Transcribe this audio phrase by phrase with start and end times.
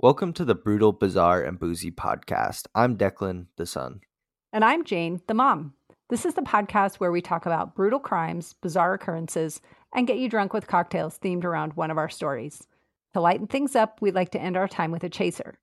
[0.00, 2.68] Welcome to the Brutal, Bizarre, and Boozy podcast.
[2.72, 4.02] I'm Declan, the son.
[4.52, 5.74] And I'm Jane, the mom.
[6.08, 9.60] This is the podcast where we talk about brutal crimes, bizarre occurrences,
[9.92, 12.64] and get you drunk with cocktails themed around one of our stories.
[13.14, 15.58] To lighten things up, we'd like to end our time with a chaser.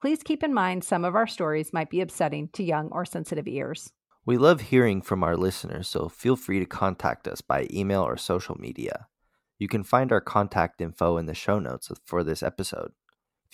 [0.00, 3.48] Please keep in mind some of our stories might be upsetting to young or sensitive
[3.48, 3.90] ears.
[4.24, 8.18] We love hearing from our listeners, so feel free to contact us by email or
[8.18, 9.08] social media.
[9.58, 12.92] You can find our contact info in the show notes for this episode.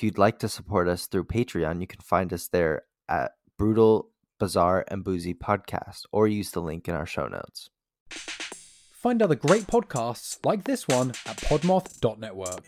[0.01, 4.09] If you'd like to support us through Patreon, you can find us there at Brutal,
[4.39, 7.69] Bizarre, and Boozy Podcast, or use the link in our show notes.
[8.09, 12.65] Find other great podcasts like this one at podmoth.network.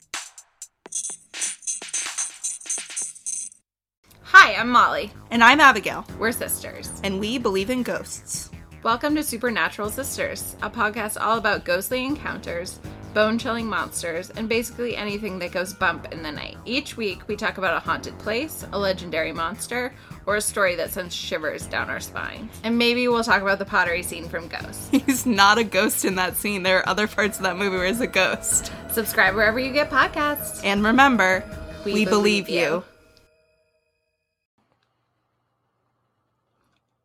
[4.25, 5.11] Hi, I'm Molly.
[5.31, 6.93] And I'm Abigail, We're sisters.
[7.03, 8.51] and we believe in ghosts.
[8.83, 12.79] Welcome to Supernatural Sisters, a podcast all about ghostly encounters,
[13.15, 16.57] bone chilling monsters, and basically anything that goes bump in the night.
[16.65, 19.93] Each week, we talk about a haunted place, a legendary monster,
[20.27, 22.49] or a story that sends shivers down our spine.
[22.65, 24.91] And maybe we'll talk about the pottery scene from Ghost.
[24.93, 26.63] He's not a ghost in that scene.
[26.63, 28.73] There are other parts of that movie where he's a ghost.
[28.91, 30.61] Subscribe wherever you get podcasts.
[30.65, 31.45] And remember,
[31.85, 32.61] We we, believe believe, you.
[32.61, 32.85] you.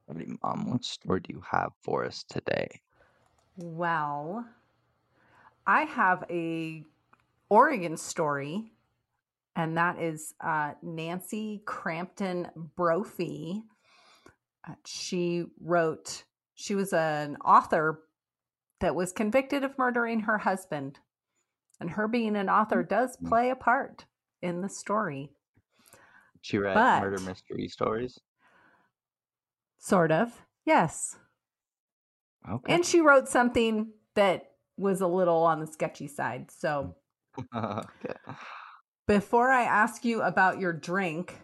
[0.08, 2.82] Mom, um, what story do you have for us today?
[3.58, 4.46] Well,
[5.68, 6.84] I have a
[7.50, 8.72] Oregon story,
[9.56, 13.64] and that is uh, Nancy Crampton Brophy.
[14.68, 16.24] Uh, she wrote,
[16.56, 18.04] she was an author
[18.80, 21.00] that was convicted of murdering her husband.
[21.80, 23.28] And her being an author does Mhm.
[23.30, 24.06] play a part
[24.42, 25.32] in the story,
[26.42, 28.20] She read But- murder mystery stories.
[29.80, 30.46] sort of.
[30.66, 31.18] Yes.
[32.48, 32.74] Okay.
[32.74, 36.52] And she wrote something that was a little on the sketchy side.
[36.52, 36.96] So
[37.56, 38.14] okay.
[39.08, 41.40] before I ask you about your drink,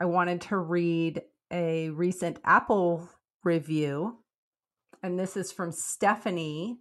[0.00, 3.08] I wanted to read a recent Apple
[3.44, 4.18] review.
[5.02, 6.78] And this is from Stephanie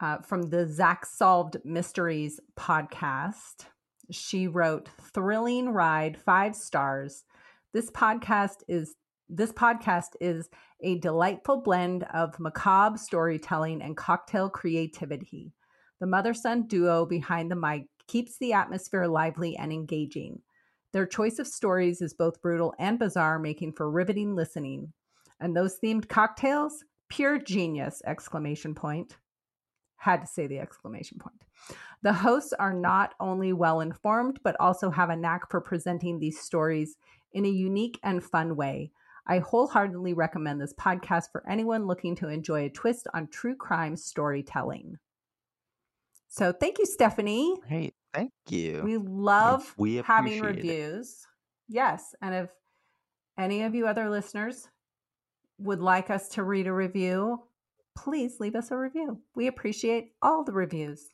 [0.00, 3.66] uh, from the Zach Solved Mysteries podcast.
[4.10, 7.24] She wrote, Thrilling ride, five stars.
[7.72, 8.94] This podcast is
[9.28, 10.48] this podcast is
[10.80, 15.52] a delightful blend of macabre storytelling and cocktail creativity.
[16.00, 20.40] The mother son duo behind the mic keeps the atmosphere lively and engaging.
[20.92, 24.92] Their choice of stories is both brutal and bizarre, making for riveting listening.
[25.40, 28.00] And those themed cocktails, pure genius!
[28.06, 29.16] Exclamation point.
[29.96, 31.42] Had to say the exclamation point.
[32.02, 36.40] The hosts are not only well informed, but also have a knack for presenting these
[36.40, 36.96] stories
[37.32, 38.92] in a unique and fun way.
[39.26, 43.96] I wholeheartedly recommend this podcast for anyone looking to enjoy a twist on true crime
[43.96, 44.98] storytelling.
[46.28, 47.54] So thank you, Stephanie.
[47.66, 48.80] Hey, Thank you.
[48.82, 50.68] We love we having appreciate it.
[50.68, 51.26] reviews.
[51.68, 52.14] Yes.
[52.22, 52.50] And if
[53.38, 54.68] any of you other listeners
[55.58, 57.42] would like us to read a review,
[57.94, 59.20] please leave us a review.
[59.34, 61.10] We appreciate all the reviews.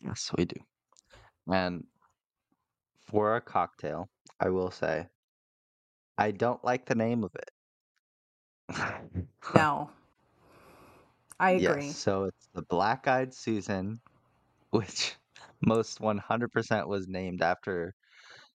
[0.00, 0.60] Yes, we do.
[1.52, 1.84] And
[3.08, 5.06] for our cocktail, I will say,
[6.18, 7.50] I don't like the name of it.
[9.54, 9.90] No.
[11.38, 11.86] I agree.
[11.86, 14.00] Yes, so it's the Black Eyed Susan,
[14.70, 15.14] which
[15.64, 17.94] most 100% was named after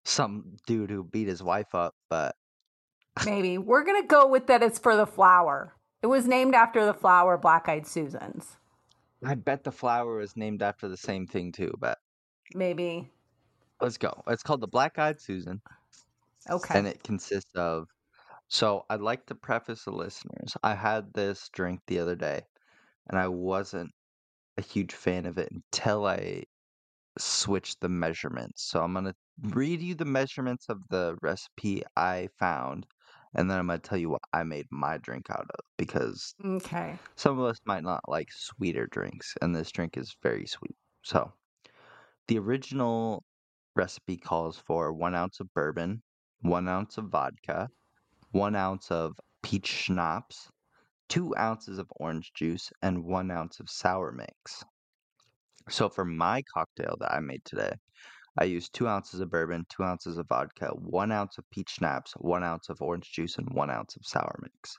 [0.04, 2.34] some dude who beat his wife up, but
[3.24, 3.58] Maybe.
[3.58, 5.74] We're going to go with that it's for the flower.
[6.02, 8.56] It was named after the flower Black Eyed Susans.
[9.24, 11.98] I bet the flower was named after the same thing too, but
[12.54, 13.10] Maybe.
[13.80, 14.22] let's go.
[14.26, 15.60] It's called the Black Eyed Susan.
[16.50, 16.78] Okay.
[16.78, 17.86] and it consists of
[18.48, 22.42] so i'd like to preface the listeners i had this drink the other day
[23.08, 23.90] and i wasn't
[24.58, 26.42] a huge fan of it until i
[27.18, 29.14] switched the measurements so i'm going to
[29.50, 32.86] read you the measurements of the recipe i found
[33.34, 36.34] and then i'm going to tell you what i made my drink out of because
[36.44, 36.98] okay.
[37.16, 40.76] some of us might not like sweeter drinks, and this drink is very sweet.
[41.02, 41.32] So,
[42.28, 43.24] the original
[43.76, 46.02] recipe calls for one ounce of bourbon,
[46.42, 47.70] one ounce of vodka,
[48.32, 50.50] one ounce of peach schnapps,
[51.08, 54.64] two ounces of orange juice, and one ounce of sour mix.
[55.68, 57.72] So, for my cocktail that I made today,
[58.38, 62.12] I used two ounces of bourbon, two ounces of vodka, one ounce of peach schnapps,
[62.14, 64.78] one ounce of orange juice, and one ounce of sour mix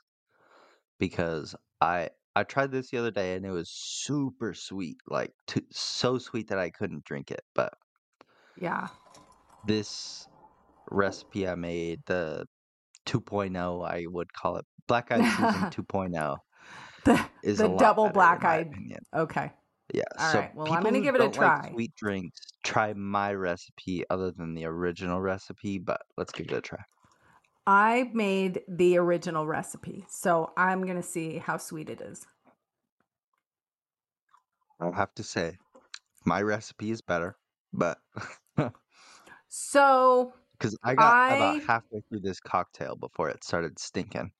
[0.98, 5.62] because I I tried this the other day and it was super sweet, like too,
[5.70, 7.42] so sweet that I couldn't drink it.
[7.54, 7.74] But
[8.56, 8.88] Yeah.
[9.62, 10.28] this
[10.90, 12.46] recipe I made, the
[13.06, 16.36] 2.0, I would call it Black Eyed Susan 2.0,
[17.04, 18.72] The, is the a double black eyed.
[19.14, 19.52] Okay.
[19.92, 20.02] Yeah.
[20.18, 21.70] All so right, well, I'm gonna give it a don't like try.
[21.72, 26.60] sweet drinks, try my recipe other than the original recipe, but let's give it a
[26.60, 26.80] try.
[27.66, 32.26] I made the original recipe, so I'm going to see how sweet it is.
[34.80, 35.56] I'll have to say,
[36.26, 37.36] my recipe is better,
[37.72, 37.98] but
[39.48, 40.34] So,
[40.64, 44.30] because I got about halfway through this cocktail before it started stinking.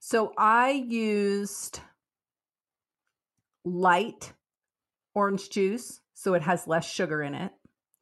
[0.00, 1.80] so I used
[3.64, 4.32] light
[5.14, 7.52] orange juice, so it has less sugar in it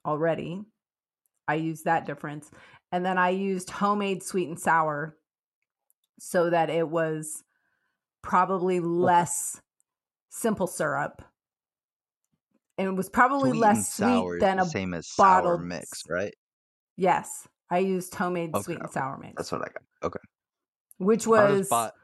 [0.06, 0.62] already.
[1.46, 2.50] I used that difference.
[2.90, 5.16] And then I used homemade sweet and sour
[6.18, 7.42] so that it was
[8.22, 9.60] probably less
[10.30, 11.22] simple syrup.
[12.78, 16.34] And it was probably Sweet less sweet than a same as bottled mix, right?
[16.98, 18.92] Yes, I used homemade Okay, sweet and okay.
[18.92, 19.82] sour mix, That's what I got.
[20.02, 20.18] Okay.
[20.98, 21.94] which was bought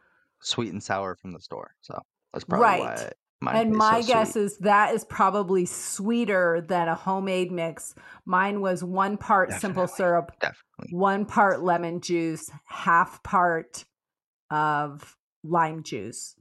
[0.41, 2.01] sweet and sour from the store, so
[2.33, 2.81] that's probably right.
[2.81, 4.43] why mine And my so guess sweet.
[4.43, 7.95] is that is probably sweeter than a homemade mix.
[8.25, 10.89] Mine was one part simple syrup, definitely.
[10.91, 13.85] one part lemon juice, half part
[14.51, 16.37] of lime juice.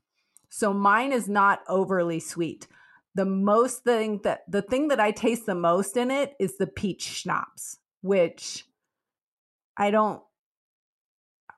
[0.49, 2.67] So mine is not overly sweet.
[3.15, 6.67] The most thing that the thing that I taste the most in it is the
[6.67, 8.67] peach schnapps, which
[9.77, 10.23] I don't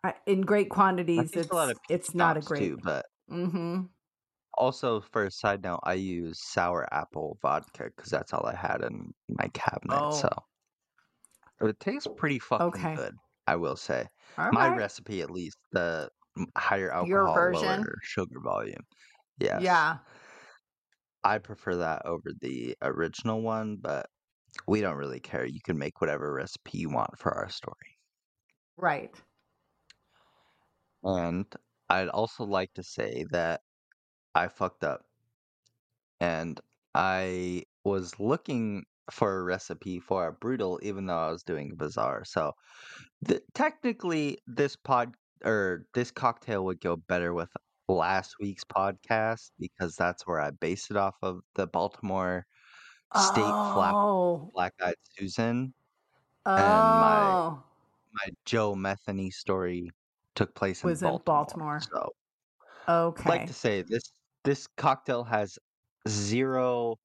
[0.04, 1.32] I, in great quantities.
[1.32, 2.72] taste a lot It's of it's not a great.
[2.72, 3.86] too, but Mm-hmm.
[4.56, 8.82] also for a side note, I use sour apple vodka because that's all I had
[8.82, 10.12] in my cabinet.
[10.14, 10.46] So Oh,
[11.62, 12.96] it tastes pretty fucking okay.
[12.96, 13.16] good,
[13.48, 14.08] I will say.
[14.38, 14.70] All My right.
[14.70, 16.10] recipe, at least, the
[16.58, 17.88] higher Your alcohol, version.
[17.88, 18.86] lower sugar volume.
[19.40, 20.00] Yeah, Yeah.
[21.26, 24.10] I prefer that over the original one, but
[24.68, 25.46] we don't really care.
[25.46, 27.98] You can make whatever recipe you want for our story.
[28.78, 29.14] Right.
[31.04, 31.46] And
[31.90, 33.62] I'd also like to say that
[34.34, 35.06] I fucked up
[36.20, 36.60] and
[36.94, 41.76] I was looking for a recipe for a brutal, even though I was doing a
[41.76, 42.24] bizarre.
[42.26, 42.54] So
[43.28, 47.50] th- technically, this pod or this cocktail would go better with
[47.88, 52.46] last week's podcast because that's where I based it off of the Baltimore
[53.14, 54.50] State Flap Oh.
[54.54, 55.74] Black Eyed Susan
[56.46, 57.64] and my Oh.
[58.14, 59.90] my Joe Metheny story
[60.36, 61.80] took place in Was in Baltimore.
[61.80, 62.14] Baltimore.
[62.88, 64.12] So I'd like to say this
[64.44, 65.58] this cocktail has
[66.08, 66.98] zero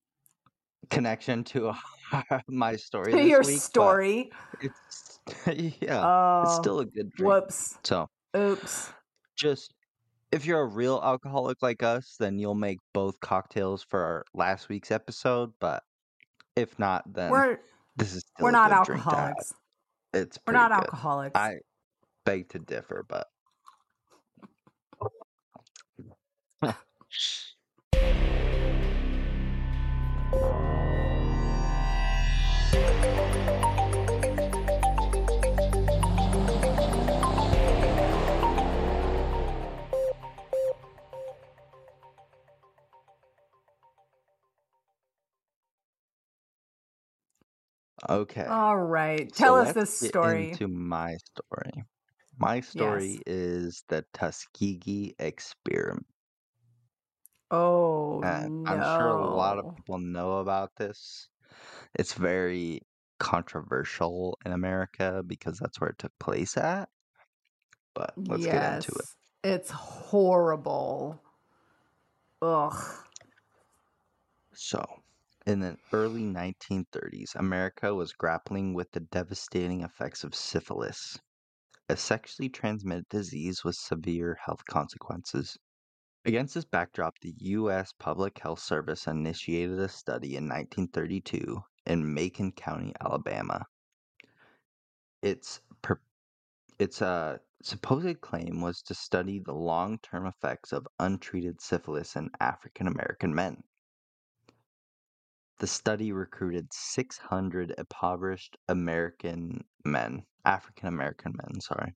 [0.91, 1.73] connection to
[2.49, 4.31] my story To your week, story.
[4.61, 6.59] it's yeah, it's Oh.
[6.61, 7.33] still a good drink.
[7.33, 7.79] Whoops.
[7.85, 8.93] So Oops.
[9.37, 9.73] just
[10.33, 14.69] if you're a real alcoholic like us, then you'll make both cocktails for our last
[14.69, 15.53] week's episode.
[15.61, 15.83] But
[16.57, 17.61] if not, then We're
[17.97, 19.33] this is we're not good drink to have.
[19.33, 19.55] alcoholics.
[20.13, 20.87] It's We're not good.
[20.87, 21.35] alcoholics.
[21.35, 21.55] I
[22.25, 23.29] beg to differ, but
[48.11, 48.51] okay.
[48.51, 49.35] All right.
[49.35, 50.23] So Tell us let's this get story.
[50.23, 51.85] into my story.
[52.39, 53.23] My story Yes.
[53.27, 56.07] is the Tuskegee experiment.
[57.53, 61.29] Oh And I'm sure a lot of people know about this.
[61.95, 62.83] It's very
[63.21, 66.91] controversial in America because that's where it took place at.
[67.95, 69.09] But let's get into it.
[69.45, 71.23] It's horrible.
[72.43, 73.07] Ugh.
[74.55, 75.00] So,
[75.51, 81.19] in the early 1930s, America was grappling with the devastating effects of syphilis,
[81.89, 85.59] a sexually transmitted disease with severe health consequences.
[86.25, 87.93] Against this backdrop, the U.S.
[87.99, 93.67] Public Health Service initiated a study in 1932 in Macon County, Alabama.
[95.21, 96.01] Its per-
[96.79, 102.87] its uh, supposed claim was to study the long-term effects of untreated syphilis in African
[102.87, 103.65] American men.
[105.61, 111.95] The study recruited 600 impoverished American men, African American men, sorry.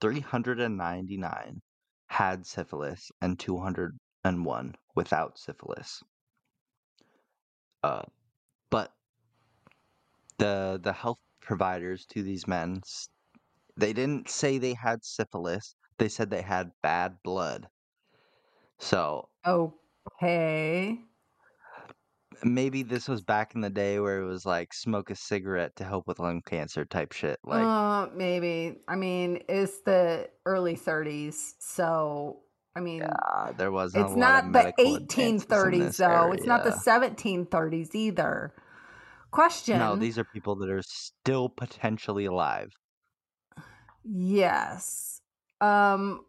[0.00, 1.62] 399
[2.08, 6.04] had syphilis and 201 without syphilis.
[7.82, 8.02] Uh,
[8.70, 8.92] but
[10.38, 12.82] the the health providers to these men,
[13.76, 15.74] they didn't say they had syphilis.
[15.98, 17.68] They said they had bad blood.
[18.78, 21.07] So Okay.
[22.44, 25.84] Maybe this was back in the day where it was like smoke a cigarette to
[25.84, 27.38] help with lung cancer type shit.
[27.44, 28.80] Like Uh, maybe.
[28.88, 32.42] I mean, it's the early 30s, so
[32.76, 34.04] I mean, Uh, there wasn't.
[34.04, 36.32] it's a lot of not the medical advances in 1830s this though.
[36.32, 38.54] It's not the 1730s either.
[39.30, 39.78] Question.
[39.78, 42.70] No, these are people that are still potentially alive.
[44.04, 45.20] Yes.
[45.60, 46.24] Um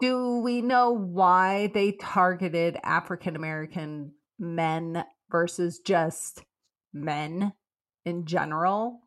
[0.00, 6.44] do we know why they targeted African American men versus just
[6.92, 7.52] men
[8.04, 9.00] in general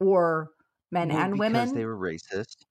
[0.00, 0.50] or
[0.90, 1.74] men and because women?
[1.74, 2.64] they were racist.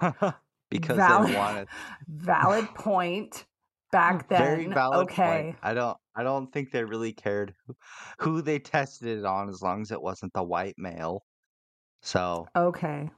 [0.70, 1.68] because valid they wanted
[2.08, 3.46] valid point
[3.92, 4.42] back then.
[4.42, 5.42] very valid okay.
[5.44, 5.56] point.
[5.62, 5.96] I don't.
[6.14, 7.76] I don't think they really cared who,
[8.18, 11.22] who they tested it on, as long as it wasn't the white male.
[12.02, 13.10] So Okay.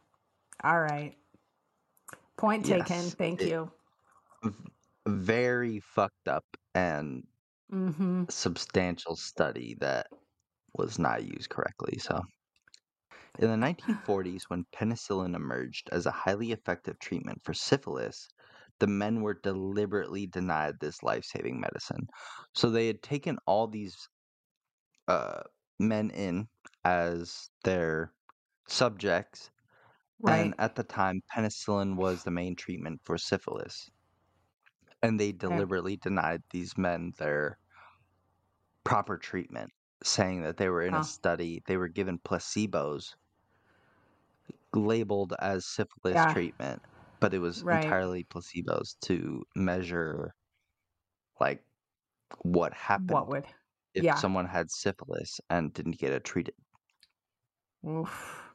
[0.64, 1.14] All right.
[2.36, 2.86] Point taken.
[2.88, 3.70] yes, Thank it, you.
[5.06, 6.44] very fucked up
[6.74, 7.24] and
[7.70, 8.28] Mhm.
[8.30, 10.08] substantial study that
[10.74, 11.98] was not used correctly.
[11.98, 12.22] So,
[13.38, 18.28] in the 1940s, when penicillin emerged as a highly effective treatment for syphilis,
[18.80, 22.08] the men were deliberately denied this life saving medicine.
[22.54, 24.08] So, they had taken all these
[25.06, 25.42] uh,
[25.78, 26.48] men in
[26.84, 28.14] as their
[28.68, 29.50] subjects,
[30.26, 33.90] and at the time, penicillin was the main treatment for syphilis.
[35.02, 35.62] And they Okay.
[35.62, 37.58] deliberately denied these men their
[38.84, 39.70] proper treatment,
[40.02, 43.14] saying that they were in a study, they were given placebos
[44.74, 46.26] labeled as syphilis Yeah.
[46.26, 46.82] treatment,
[47.20, 47.68] but it was Right.
[47.70, 50.34] entirely placebos to measure
[51.40, 51.64] like
[52.42, 53.06] what happened.
[53.12, 53.46] What would?
[53.94, 54.14] if Yeah.
[54.14, 56.54] someone had syphilis and didn't get it treated.
[57.84, 58.54] Oof.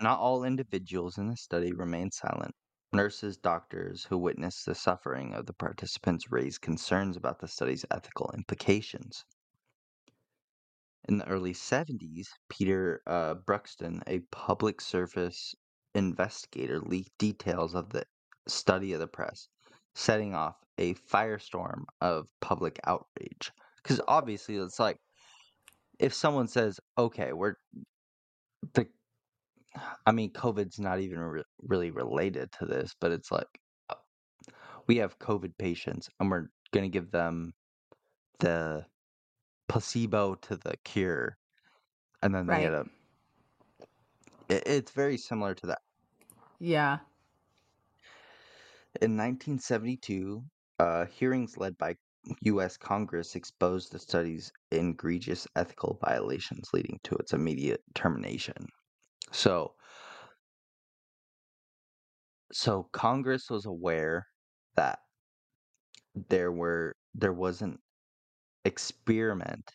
[0.00, 2.54] Not all individuals in the study remained silent.
[2.94, 8.30] Nurses, doctors who witnessed the suffering of the participants raised concerns about the study's ethical
[8.34, 9.24] implications.
[11.08, 15.54] In the early 70s, Peter uh, Buxtun, a public service
[15.94, 18.06] investigator, leaked details of the
[18.46, 19.48] study of the press,
[19.94, 23.52] setting off a firestorm of public outrage.
[23.82, 24.98] Because obviously, it's like
[25.98, 27.56] if someone says, "Okay, we're
[28.72, 28.88] the,"
[30.06, 33.48] I mean, COVID's not even re- really related to this, but it's like
[33.90, 33.96] uh,
[34.86, 37.54] we have COVID patients, and we're gonna give them
[38.40, 38.86] the
[39.68, 41.36] placebo to the cure,
[42.22, 42.84] and then they get a.
[44.48, 45.82] it- It's very similar to that.
[46.60, 47.00] Yeah.
[49.02, 50.44] In 1972,
[50.78, 51.96] uh, hearings led by
[52.42, 52.76] U.S.
[52.76, 58.68] Congress exposed the study's egregious ethical violations, leading to its immediate termination.
[59.34, 59.76] So,
[62.52, 64.26] so Congress was aware
[64.76, 65.00] that
[66.14, 67.78] there were there was an
[68.64, 69.72] experiment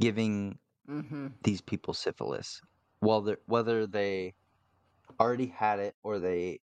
[0.00, 1.38] giving Mhm.
[1.44, 2.60] these people syphilis,
[3.00, 4.34] whether whether they
[5.20, 6.60] already had it or they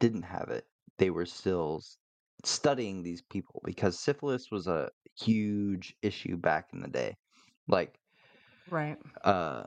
[0.00, 0.66] didn't have it,
[0.98, 1.82] they were still
[2.44, 7.16] studying these people because syphilis was a huge issue back in the day.
[7.68, 8.00] Like,
[8.68, 8.98] Right.
[9.24, 9.64] uh,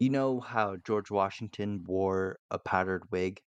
[0.00, 3.42] you know how George Washington wore a powdered wig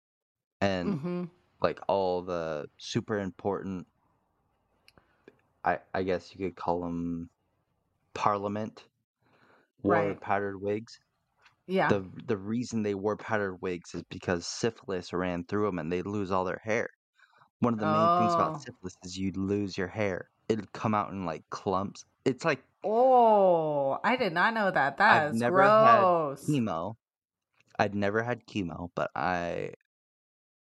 [0.61, 1.31] and Mhm.
[1.63, 3.89] like all the super important
[5.65, 7.31] I I guess you could call them
[8.15, 8.89] parliament
[9.83, 10.21] wore Right.
[10.21, 11.01] powdered wigs.
[11.67, 11.95] Yeah.
[11.95, 16.07] The the reason they wore powdered wigs is because syphilis ran through them and they'd
[16.07, 16.89] lose all their hair.
[17.61, 18.61] One of the main things about Oh.
[18.61, 20.31] syphilis is you'd lose your hair.
[20.49, 22.05] It'd come out in like clumps.
[22.25, 24.97] It's like Oh, I did not know that.
[24.99, 26.41] That I've is never had gross.
[26.49, 26.95] chemo.
[27.79, 29.73] I'd never had chemo, but I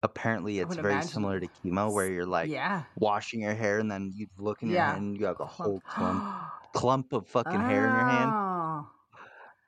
[0.02, 1.12] apparently it's very imagine.
[1.12, 2.84] similar to chemo where you're like Yeah.
[2.96, 4.86] washing your hair and then you look in your Yeah.
[4.86, 6.24] hand and you have a whole clump
[6.74, 8.36] clump of fucking hair in your hand.
[8.36, 8.90] Oh.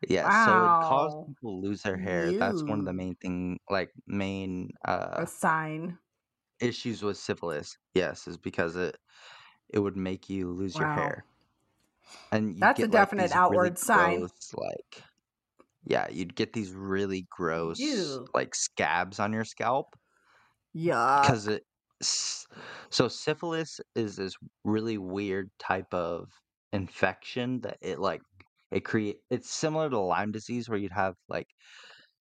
[0.09, 2.33] Yeah, so it caused people to lose their hair.
[2.33, 5.99] That's one of the main thing like main uh A sign.
[6.61, 7.77] issues with syphilis.
[7.95, 8.97] Yes, is because it
[9.71, 11.27] it would make you lose your hair.
[12.33, 14.21] And That's a get like definite these really outward sign.
[14.21, 15.03] gross like
[15.85, 18.27] yeah, you'd get these really gross Ew.
[18.35, 19.97] like scabs on your scalp
[20.73, 21.65] Yeah, because it
[22.01, 24.35] so syphilis is this
[24.65, 26.29] really weird type of
[26.73, 28.21] infection that it like
[28.71, 31.49] it create it's similar to Lyme disease where you'd have like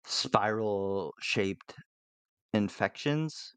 [0.05, 1.75] spiral shaped
[2.53, 3.53] infections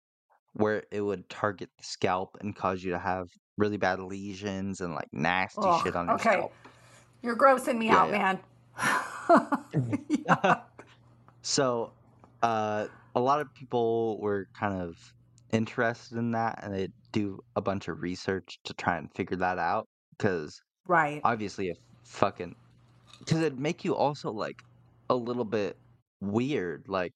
[0.54, 4.94] where it would target the scalp and cause you to have really bad lesions and
[4.94, 6.20] like nasty shit on your Okay.
[6.20, 6.52] scalp.
[7.22, 8.12] You're grossing me Yeah, out, yeah.
[8.12, 8.40] man.
[10.28, 10.62] Yuck.
[11.42, 11.94] So,
[12.42, 14.96] uh, a lot of people were kind of
[15.52, 19.58] interested in that, and they do a bunch of research to try and figure that
[19.58, 19.88] out.
[20.12, 21.24] Because Right.
[21.24, 22.54] obviously, if fucking,
[23.20, 24.56] because it'd make you also like
[25.10, 25.78] a little bit
[26.20, 26.86] weird.
[26.88, 27.12] Like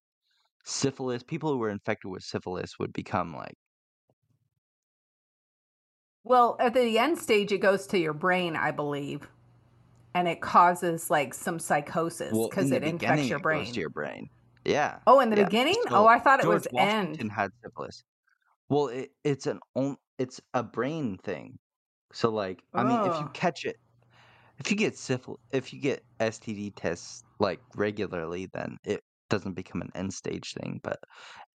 [0.64, 3.54] syphilis, people who were infected with syphilis would become like
[6.28, 9.30] Well, at the end stage, it goes to your brain, I believe,
[10.14, 13.72] and it causes like some psychosis Well, because the it infects your it goes brain.
[13.72, 14.28] to your brain.
[14.64, 15.00] Yeah.
[15.08, 15.44] Oh, in the Yeah.
[15.44, 15.82] beginning?
[15.88, 17.30] So oh, I thought it George was Washington end.
[17.30, 18.04] had syphilis.
[18.70, 19.60] Well, it, it's an
[20.18, 21.58] it's a brain thing.
[22.12, 23.76] So like, I mean, if you Oh, catch it,
[24.58, 29.82] if you get syphilis, if you get STD tests like regularly, then it doesn't become
[29.82, 30.80] an end stage thing.
[30.82, 31.00] But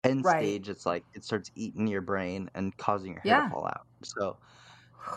[0.03, 0.55] end right.
[0.55, 3.87] stage, it's like it starts eating your brain and causing your hair to fall out.
[4.03, 4.37] So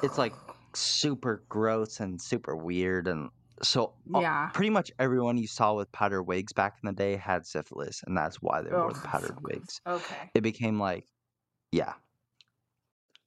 [0.02, 0.34] it's like
[0.74, 3.30] super gross and super weird and
[3.62, 4.50] so uh, Yeah.
[4.52, 8.16] pretty much everyone you saw with powdered wigs back in the day had syphilis and
[8.16, 9.80] that's why they wore the powdered wigs.
[9.86, 10.30] okay.
[10.34, 11.06] it became like
[11.72, 11.94] yeah.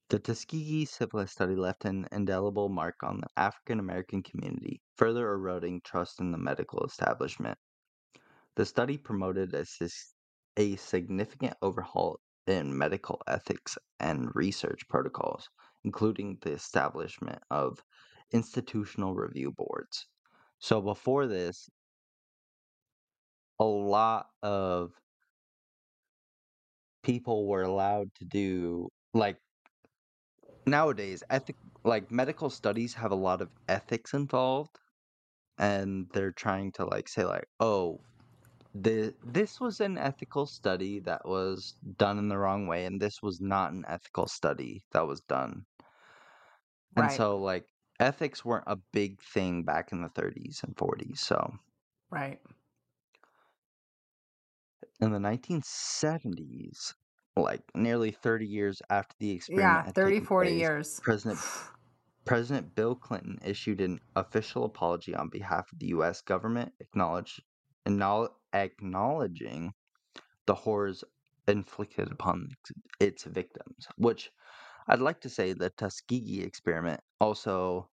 [0.09, 5.81] The tuskegee syphilis study left an indelible mark on the african american community further eroding
[5.81, 7.57] trust in the medical establishment.
[8.55, 9.65] The study promoted a,
[10.57, 15.49] a significant overhaul in medical ethics and research protocols,
[15.83, 17.83] including the establishment of
[18.31, 20.07] institutional review boards.
[20.59, 21.69] So before this,
[23.59, 24.91] a lot of
[27.03, 29.37] people were allowed to do like
[30.65, 34.77] nowadays ethic like medical studies have a lot of ethics involved
[35.57, 37.99] and they're trying to like say like oh
[38.75, 43.21] the this was an ethical study that was done in the wrong way and this
[43.23, 45.65] was not an ethical study that was done
[46.95, 47.11] and Right.
[47.11, 47.67] so like
[47.99, 51.51] ethics weren't a big thing back in the 30s and 40s so
[52.11, 52.41] Right.
[54.99, 56.93] in the 1970s
[57.35, 59.91] like nearly 30 years after the experiment Yeah.
[59.93, 61.01] 30, 40 place years.
[61.01, 61.41] president
[62.25, 67.41] president bill clinton issued an official apology on behalf of the us government acknowledge,
[68.53, 69.73] acknowledging
[70.47, 71.03] the horrors
[71.47, 72.49] inflicted upon
[72.99, 74.31] its victims, which
[74.89, 77.89] I'd like to say the Tuskegee experiment also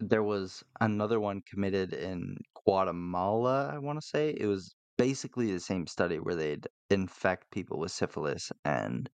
[0.00, 4.34] there was another one committed in Guatemala, I want to say.
[4.38, 9.10] It was basically the same study where they'd infect people with syphilis and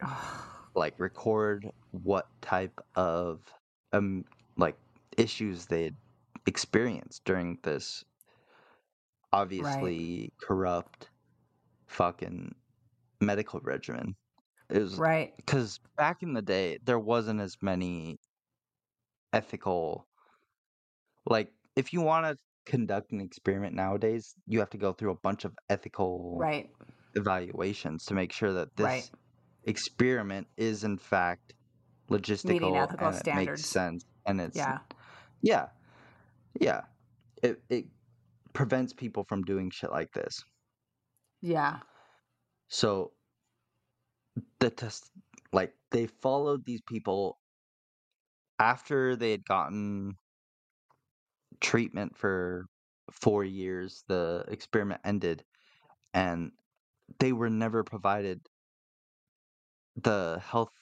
[0.74, 3.52] like record what type of
[3.92, 4.24] um
[4.56, 4.78] like
[5.18, 5.96] issues they'd
[6.46, 8.04] experienced during this
[9.58, 9.94] Right.
[9.94, 11.10] obviously corrupt
[11.88, 12.54] fucking
[13.20, 14.16] medical regimen.
[14.72, 15.34] Was Right.
[15.36, 18.18] because back in the day there wasn't as many
[19.32, 20.06] ethical
[21.26, 25.18] like if you want to conduct an experiment nowadays you have to go through a
[25.22, 26.70] bunch of ethical Right.
[27.14, 29.02] evaluations to make sure that Right.
[29.02, 29.10] this
[29.64, 31.54] experiment is in fact
[32.10, 34.78] logistical and it makes sense and it's Yeah.
[35.40, 35.68] yeah
[36.60, 36.82] yeah
[37.42, 37.86] it it
[38.52, 40.38] prevents people from doing shit like this
[41.40, 41.80] Yeah.
[42.68, 43.12] so
[44.60, 45.10] the test
[45.52, 47.38] like they followed these people
[48.58, 50.16] after they had gotten
[51.60, 52.66] treatment for
[53.10, 55.44] four years the experiment ended
[56.14, 56.52] and
[57.20, 58.40] they were never provided
[59.96, 60.72] the health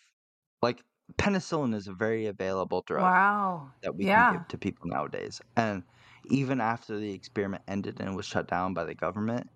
[0.63, 0.83] like
[1.19, 3.73] penicillin is a very available drug Wow.
[3.83, 5.85] that we can give to people nowadays and
[6.31, 9.49] even after the experiment ended and was shut down by the government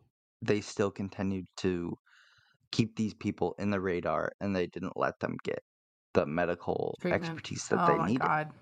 [0.43, 1.97] they still continued to
[2.75, 5.61] keep these people in the radar and they didn't let them get
[6.15, 7.43] the medical Treatment.
[7.43, 8.53] expertise that Oh they my needed God.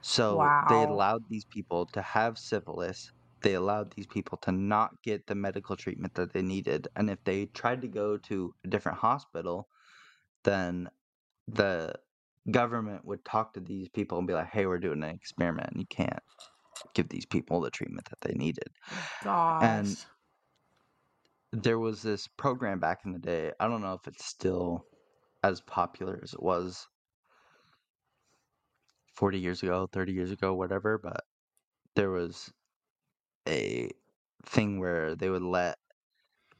[0.00, 3.10] so they allowed these people to have syphilis.
[3.42, 6.88] They allowed these people to not get the medical treatment that they needed.
[6.96, 9.68] And if they tried to go to a different hospital,
[10.44, 10.90] then
[11.48, 11.94] the
[12.50, 15.80] government would talk to these people and be like, hey, we're doing an experiment and
[15.80, 16.20] you can't
[16.94, 18.68] give these people the treatment that they needed.
[19.60, 20.06] And Gosh.
[21.52, 23.52] There was this program back in the day.
[23.58, 24.84] I don't know if it's still
[25.42, 26.86] as popular as it was
[29.14, 31.24] 40 years ago, 30 years ago, whatever, but
[31.94, 32.52] there was
[33.48, 33.90] a
[34.46, 35.78] thing where they would let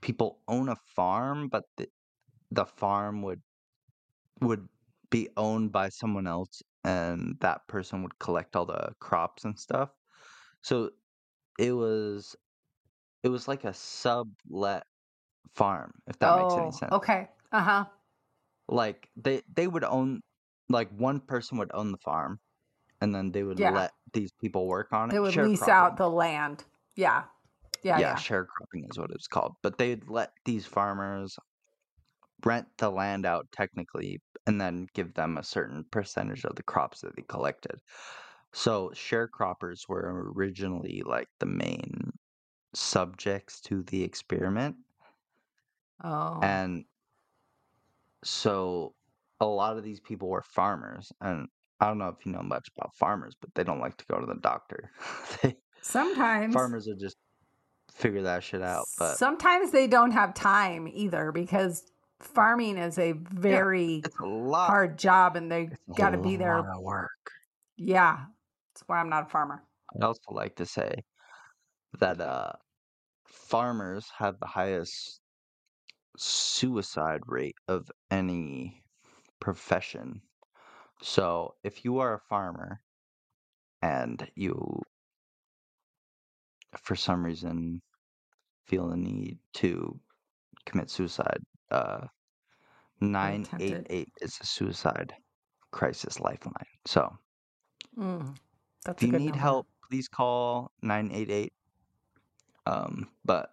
[0.00, 1.88] people own a farm, but the,
[2.50, 3.42] the farm would
[4.40, 4.68] would
[5.10, 9.90] be owned by someone else and that person would collect all the crops and stuff.
[10.62, 10.90] So
[11.58, 12.36] it was
[13.22, 14.84] it was like a sublet
[15.54, 16.92] farm, if that makes any Oh, sense.
[16.92, 17.28] okay.
[17.52, 17.84] Uh huh.
[18.68, 20.20] Like they they would own
[20.68, 22.38] like one person would own the farm
[23.00, 23.70] and then they would Yeah.
[23.70, 25.14] let these people work on it.
[25.14, 26.64] They would lease out the land.
[26.94, 27.26] Yeah.
[27.82, 27.98] Yeah.
[27.98, 28.22] Yeah, Yeah.
[28.22, 29.56] sharecropping is what it's called.
[29.62, 31.36] But they'd let these farmers
[32.44, 37.00] rent the land out technically and then give them a certain percentage of the crops
[37.00, 37.80] that they collected.
[38.52, 42.07] So sharecroppers were originally like the main
[42.74, 44.76] subjects to the experiment
[46.04, 46.38] Oh.
[46.42, 46.84] and
[48.22, 48.94] so
[49.40, 51.48] a lot of these people were farmers, and
[51.80, 54.18] I don't know if you know much about farmers, but they don't like to go
[54.18, 54.90] to the doctor.
[55.42, 57.16] they, Sometimes farmers are just
[57.92, 58.86] figure that shit out.
[58.98, 61.84] But sometimes they don't have time either because
[62.20, 66.58] farming is a very it's a hard job and they got to be lot there.
[66.58, 67.10] of work.
[67.76, 68.18] Yeah.
[68.74, 69.62] That's why I'm not a farmer.
[69.96, 71.04] I'd also like to say
[71.92, 72.52] that uh,
[73.26, 75.20] farmers have the highest
[76.16, 78.84] suicide rate of any
[79.40, 80.22] profession.
[81.02, 82.82] So if you are a farmer
[83.82, 84.82] and you,
[86.78, 87.82] for some reason,
[88.66, 90.00] feel the need to
[90.66, 92.08] commit suicide, uh,
[93.00, 95.14] 988 is a suicide
[95.72, 96.66] crisis lifeline.
[96.86, 97.18] So
[97.96, 98.38] Mm,
[98.84, 99.40] that's if you need number.
[99.40, 101.52] help, please call 988.
[102.68, 103.50] Um, but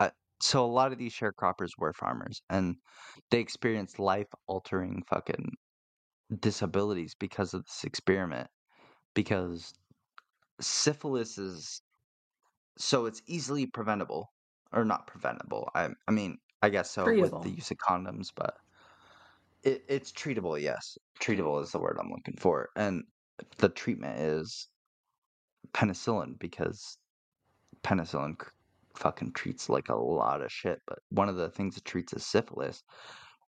[0.00, 2.76] I, so a lot of these sharecroppers were farmers and
[3.30, 5.52] they experienced life altering fucking
[6.40, 8.48] disabilities because of this experiment.
[9.14, 9.72] Because
[10.60, 11.82] syphilis is
[12.76, 14.32] so it's easily preventable
[14.72, 15.70] or not preventable.
[15.74, 18.56] I I mean, I guess so with the use of condoms, but
[19.62, 20.98] it, it's treatable, yes.
[21.20, 22.70] Treatable is the word I'm looking for.
[22.76, 23.04] And
[23.58, 24.68] the treatment is
[25.72, 26.98] penicillin because
[27.82, 28.36] penicillin
[28.94, 30.80] fucking treats like a lot of shit.
[30.86, 32.82] But one of the things it treats is syphilis.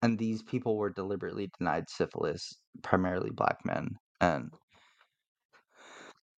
[0.01, 3.97] And these people were deliberately denied syphilis, primarily black men.
[4.19, 4.51] And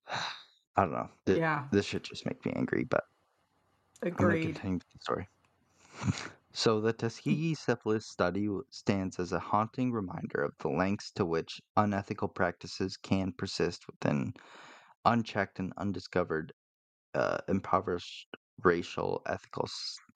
[0.76, 1.10] I don't know.
[1.26, 1.65] Yeah.
[1.72, 3.04] This should just make me angry, but
[4.04, 4.48] Agreed.
[4.48, 5.28] I'm continue the story.
[6.54, 11.62] so, the Tuskegee syphilis study stands as a haunting reminder of the lengths to which
[11.78, 14.34] unethical practices can persist within
[15.06, 16.52] unchecked and undiscovered,
[17.15, 18.30] uh, impoverished
[18.63, 19.67] racial ethical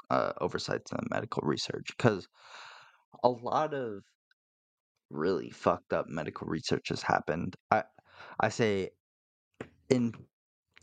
[0.09, 1.91] uh, oversights in medical research.
[1.97, 2.27] Because
[3.23, 4.03] a lot of
[5.09, 7.55] really fucked up medical research has happened.
[7.71, 7.83] I,
[8.39, 8.91] I say
[9.89, 10.13] in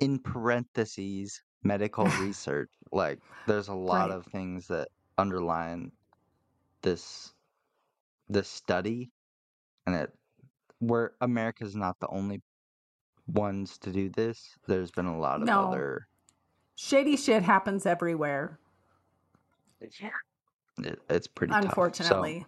[0.01, 4.12] in parentheses medical research like there's a lot Right.
[4.12, 5.92] of things that underline
[6.83, 7.35] this
[8.29, 9.12] this study
[9.87, 10.12] and it
[10.81, 12.42] where america's not the only
[13.27, 15.69] ones to do this there's been a lot of No.
[15.69, 16.07] other
[16.75, 18.59] Shady shit happens everywhere,
[20.79, 21.63] it, it's pretty tough.
[21.63, 22.47] So, unfortunately.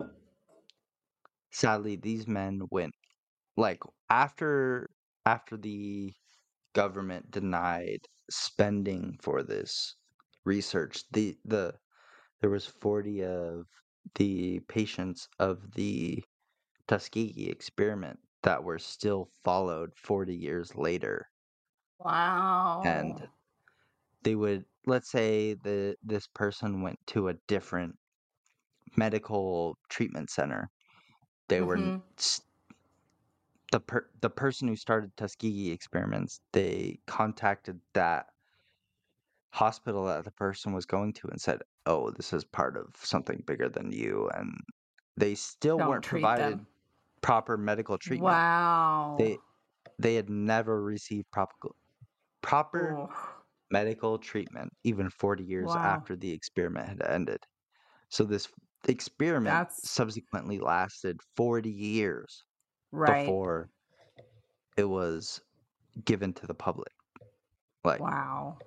[1.51, 2.95] sadly these men went
[3.57, 4.89] like after
[5.27, 6.13] after the
[6.75, 9.97] government denied spending for this
[10.45, 11.75] research the the
[12.41, 13.67] there was 40 of
[14.17, 16.23] the patients of the
[16.89, 21.27] Tuskegee experiment that were still followed 40 years later
[21.99, 22.79] Wow.
[22.85, 23.29] And
[24.23, 27.99] they would let's say the this person went to a different
[28.97, 30.71] medical treatment center
[31.49, 32.03] they were Mhm.
[32.19, 32.43] s-
[33.73, 38.27] the per, the person who started Tuskegee experiments they contacted that
[39.53, 43.43] hospital that the person was going to and said oh this is part of something
[43.47, 44.53] bigger than you and
[45.17, 46.67] they still Don't weren't provided them.
[47.25, 49.17] Proper medical treatment Wow.
[49.19, 49.39] they
[49.99, 51.71] they had never received proper
[52.43, 53.09] proper
[53.71, 55.77] medical treatment even 40 years Wow.
[55.79, 57.41] after the experiment had ended.
[58.11, 58.49] So this
[58.87, 62.45] experiment That's- subsequently lasted 40 years
[62.93, 63.25] Right.
[63.25, 63.71] before
[64.77, 65.41] it was
[66.05, 66.93] given to the public.
[67.85, 68.59] Like Wow.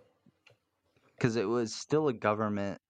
[1.19, 2.81] cuz it was still a government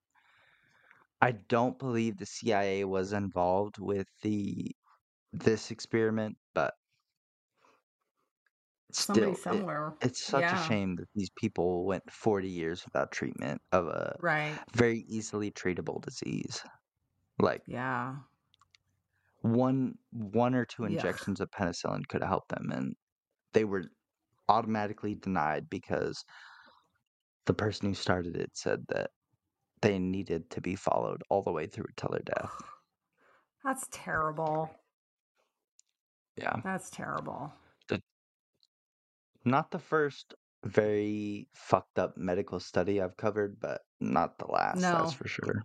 [1.22, 4.72] I don't believe the CIA was involved with the
[5.34, 6.76] this experiment, but
[8.92, 9.70] Somebody still it-
[10.02, 10.54] it's such Yeah.
[10.54, 14.64] a shame that these people went 40 years without treatment of a Right.
[14.74, 16.64] very easily treatable disease.
[17.40, 18.24] Like Yeah.
[19.42, 22.96] one one or two injections of penicillin could have helped them and
[23.54, 23.86] they were
[24.50, 26.26] automatically denied because
[27.46, 29.10] the person who started it said that
[29.82, 32.62] they needed to be followed all the way through till their death.
[33.64, 34.72] That's terrible.
[36.38, 36.56] Yeah.
[36.64, 37.54] That's terrible.
[39.46, 40.34] Not the first
[40.66, 44.92] very fucked up medical study I've covered, but not the last, No.
[45.00, 45.64] that's for sure.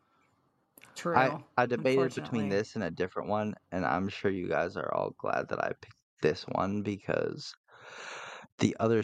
[0.94, 1.16] True.
[1.16, 4.92] I, I debated between this and a different one, and I'm sure you guys are
[4.94, 7.54] all glad that I picked this one because
[8.58, 9.02] the other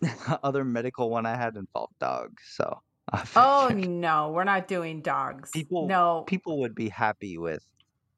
[0.42, 2.42] other medical one I had involved dogs.
[2.50, 2.80] So
[3.34, 5.50] Oh no, we're not doing dogs.
[5.50, 7.66] People- no, people would be happy with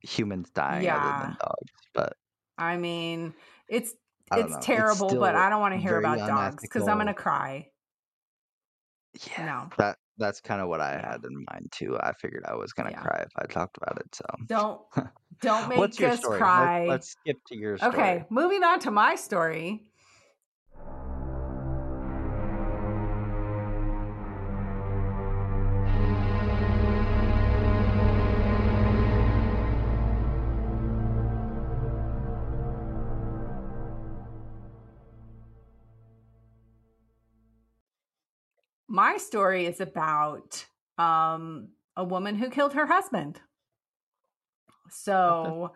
[0.02, 2.16] humans dying other than dogs, but
[2.58, 3.34] I mean
[3.68, 3.94] it's
[4.36, 4.56] it's know.
[4.56, 7.68] It's terrible, but I don't want to hear about dogs because I'm gonna cry.
[9.26, 9.70] yeah, No.
[9.78, 11.96] that that's kind of what I had in mind too.
[11.98, 13.00] I figured I was gonna Yeah.
[13.00, 14.14] cry if I talked about it.
[14.14, 14.80] So, Don't
[15.40, 16.80] don't make what's us cry.
[16.80, 17.92] Let's, let's skip to your story.
[17.94, 19.84] Okay, moving on to my story.
[38.98, 40.66] My story is about
[40.98, 43.40] um, a woman who killed her husband.
[44.90, 45.72] So,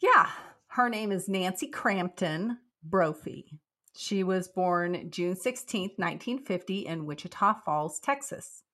[0.00, 0.30] yeah,
[0.70, 3.60] her name is Nancy Crampton Brophy.
[3.96, 8.64] She was born June 16, 1950, in Wichita Falls, Texas.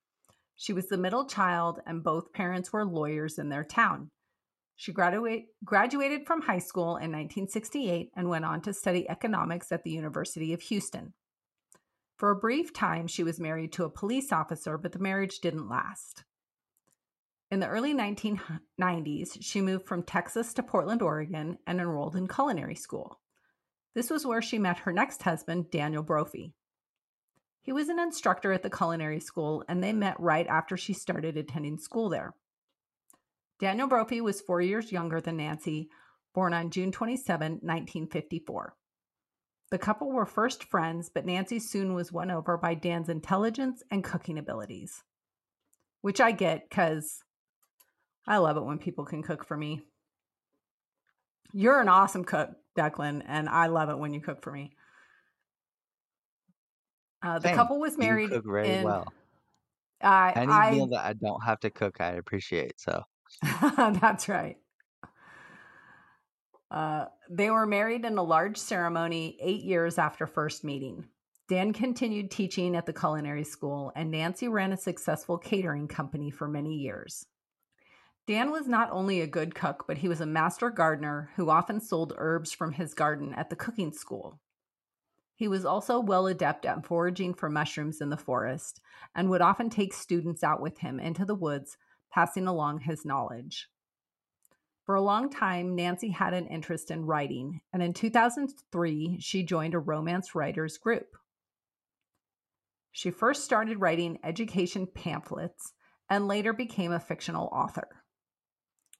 [0.57, 4.09] She was the middle child, and both parents were lawyers in their town.
[4.77, 9.85] She graduate, graduated from high school in 1968 and went on to study economics at
[9.85, 11.13] the University of Houston.
[12.23, 15.69] For a brief time, she was married to a police officer, but the marriage didn't
[15.69, 16.23] last.
[17.51, 22.77] In the early 1990s, she moved from Texas to Portland, Oregon, and enrolled in culinary
[22.77, 23.19] school.
[23.97, 26.55] This was where she met her next husband, Daniel Brophy.
[27.61, 31.37] He was an instructor at the culinary school, and they met right after she started
[31.37, 32.37] attending school there.
[33.59, 35.89] Daniel Brophy was four years younger than Nancy,
[36.35, 38.77] born on June 27, 1954.
[39.73, 44.05] The couple were first friends, but Nancy soon was won over by Dan's intelligence and
[44.05, 45.03] cooking abilities,
[46.03, 47.25] which I get because
[48.27, 49.81] I love it when people can cook for me.
[51.55, 54.77] You're an awesome cook, Declan, and I love it when you cook for me.
[57.23, 57.57] Uh, the Same.
[57.57, 58.25] couple was married.
[58.25, 59.11] You cook very in, well.
[60.03, 62.79] I, Any I meal that I don't have to cook, I appreciate.
[62.79, 63.05] So,
[63.79, 64.59] That's right.
[66.73, 71.05] Uh, they were married in a large ceremony eight years after first meeting.
[71.47, 76.49] Dan continued teaching at the culinary school, and Nancy ran a successful catering company for
[76.49, 77.27] many years.
[78.27, 81.79] Dan was not only a good cook, but he was a master gardener who often
[81.79, 84.41] sold herbs from his garden at the cooking school.
[85.35, 88.81] He was also well adept at foraging for mushrooms in the forest
[89.15, 91.77] and would often take students out with him into the woods
[92.11, 93.69] passing along his knowledge.
[94.93, 99.73] For a long time, Nancy had an interest in writing, and in 2003, she joined
[99.73, 101.17] a romance writers group.
[102.91, 105.73] She first started writing education pamphlets
[106.11, 107.89] and later became a fictional author.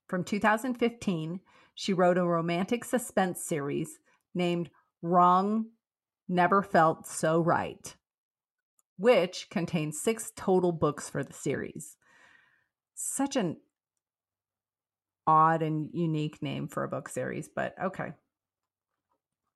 [0.09, 1.41] From 2015,
[1.75, 3.99] she wrote a romantic suspense series
[4.35, 4.71] named
[5.03, 5.67] Wrong
[6.27, 7.95] Never Felt So Right,
[8.97, 11.99] which contains six total books for the series
[12.95, 13.59] such an
[15.27, 18.13] odd and unique name for a book series, but okay.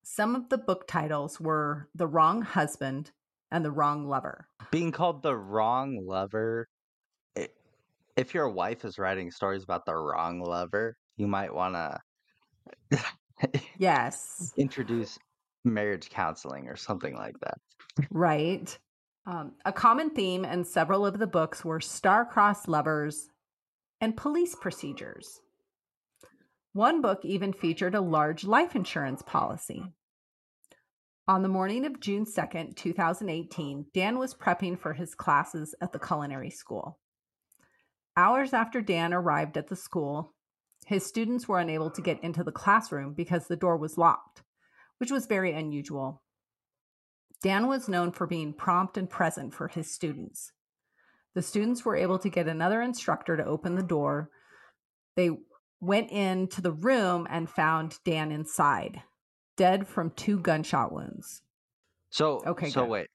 [0.05, 3.12] Some of the book titles were The Wrong Husband
[3.50, 4.48] and The Wrong Lover.
[4.70, 6.68] being called the wrong lover,
[7.38, 7.50] i-
[8.16, 12.00] if your wife is writing stories about the wrong lover, you might want to
[13.79, 15.18] Yes, introduce
[15.64, 17.59] marriage counseling or something like that.
[18.11, 18.79] right.
[19.26, 23.29] Um, a common theme in several of the books were star-crossed lovers
[24.00, 25.40] and police procedures.
[26.76, 29.82] One book even featured a large life insurance policy.
[31.26, 35.98] On the morning of June 2nd, 2018, Dan was prepping for his classes at the
[35.98, 36.98] culinary school.
[38.14, 40.34] Hours after Dan arrived at the school,
[40.84, 44.42] his students were unable to get into the classroom because the door was locked,
[44.98, 46.20] which was very unusual.
[47.42, 50.52] Dan was known for being prompt and present for his students.
[51.34, 54.28] The students were able to get another instructor to open the door.
[55.16, 55.30] They
[55.80, 59.02] went into the room and found Dan inside,
[59.56, 61.42] dead from two gunshot wounds.
[62.10, 62.90] So, Okay, so good.
[62.90, 63.08] wait.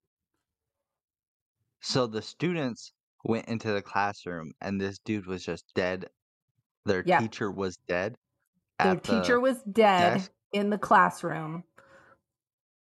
[1.82, 2.94] So the students
[3.26, 6.10] went into the classroom and this dude was just dead.
[6.86, 7.20] Their Yeah.
[7.20, 8.18] teacher was dead.
[8.82, 10.32] Their at the teacher was dead desk?
[10.54, 11.64] in the classroom,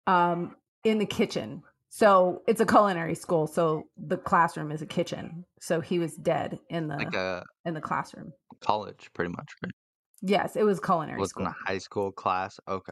[0.08, 1.64] um, in the kitchen.
[1.96, 5.46] So it's a culinary school, so the classroom is a kitchen.
[5.62, 8.34] So he was dead in the like a in the classroom.
[8.60, 9.72] college, pretty much, right?
[10.22, 12.60] Yes, it was culinary It Was in a high school class.
[12.68, 12.92] Okay.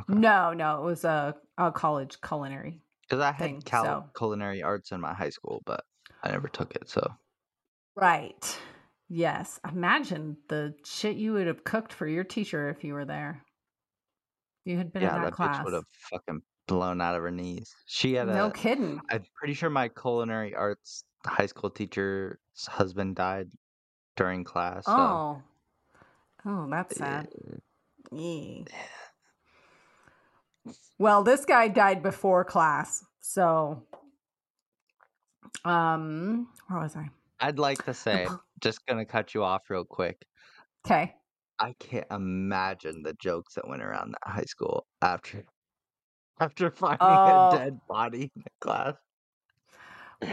[0.00, 0.14] Okay.
[0.18, 2.80] No, no, it was a, a college culinary.
[3.02, 5.84] Because I had thing, cal- so- culinary arts in my high school, but
[6.24, 6.88] I never took it.
[6.90, 7.08] So
[7.94, 8.58] Right.
[9.08, 9.60] Yes.
[9.72, 13.44] Imagine the shit you would have cooked for your teacher if you were there.
[14.64, 15.58] You had been yeah, in that, that class.
[15.58, 17.74] bitch would have fucking blown out of her knees.
[17.86, 19.00] She had a no kidding.
[19.10, 23.48] I'm pretty sure my culinary arts high school teacher's husband died
[24.16, 24.84] during class.
[24.86, 24.92] So.
[24.92, 25.42] Oh.
[26.46, 27.28] Oh, that's sad.
[27.28, 27.56] uh,
[28.16, 28.64] Yeah.
[30.98, 33.82] Well, this guy died before class, so
[35.64, 37.10] Um, where was I?
[37.40, 38.26] I'd like to say,
[38.60, 40.24] just gonna cut you off real quick.
[40.86, 41.14] Okay.
[41.58, 45.44] I can't imagine the jokes that went around that high school after
[46.40, 47.48] after finding Oh.
[47.50, 48.94] a dead body in the class.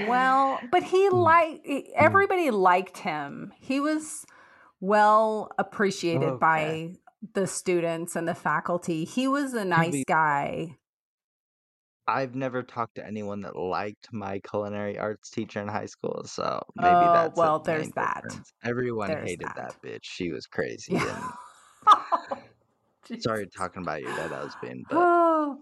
[0.08, 1.24] Well, but he Mm.
[1.24, 3.54] liked everybody liked him.
[3.60, 4.26] He was
[4.80, 6.96] well appreciated by
[7.34, 9.06] the students and the faculty.
[9.06, 10.78] He was a nice guy.
[12.10, 16.64] I've never talked to anyone that liked my culinary arts teacher in high school, so
[16.76, 18.22] maybe Oh, that's well, there's that.
[18.24, 18.50] difference.
[18.64, 19.56] Everyone There's hated that.
[19.56, 19.76] that.
[19.86, 20.04] bitch.
[20.04, 20.94] She was crazy.
[20.94, 21.32] Yeah.
[23.10, 25.58] And sorry talking about your dead husband, but Oh,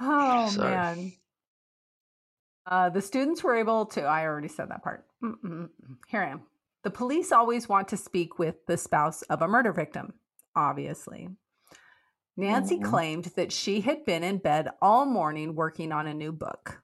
[0.00, 1.12] oh man.
[2.66, 4.02] Uh, the students were able to.
[4.02, 5.06] I already said that part.
[5.22, 5.68] Mm-mm-mm.
[6.08, 6.42] Here I am.
[6.84, 10.12] The police always want to speak with the spouse of a murder victim,
[10.54, 11.28] obviously.
[12.36, 12.84] Nancy Mhm.
[12.84, 16.82] claimed that she had been in bed all morning working on a new book.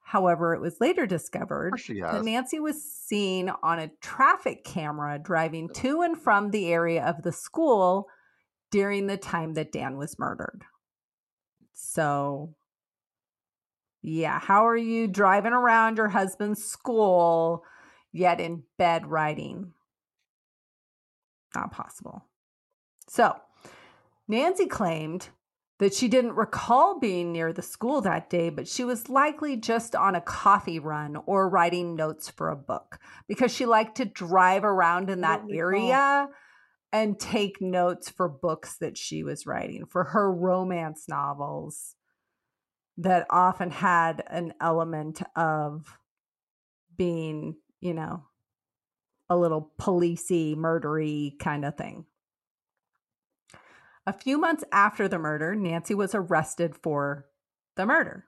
[0.00, 2.24] However, it was later discovered that.
[2.24, 7.32] Nancy was seen on a traffic camera driving to and from the area of the
[7.32, 8.08] school
[8.72, 10.64] during the time that Dan was murdered.
[11.82, 12.54] So,
[14.02, 17.64] yeah, how are you driving around your husband's school
[18.12, 19.72] yet in bed writing?
[21.54, 22.26] Not possible.
[23.08, 23.34] So,
[24.28, 25.30] Nancy claimed
[25.78, 29.96] that she didn't recall being near the school that day, but she was likely just
[29.96, 34.62] on a coffee run or writing notes for a book because she liked to drive
[34.62, 36.28] around in that recall.
[36.92, 41.94] And take notes for books that she was writing, for her romance novels
[42.98, 45.98] that often had an element of
[46.96, 48.24] being, you know,
[49.28, 52.04] a little policey, murdery kind of thing.
[54.06, 57.26] A few months after the murder, Nancy was arrested for
[57.76, 58.24] the murder.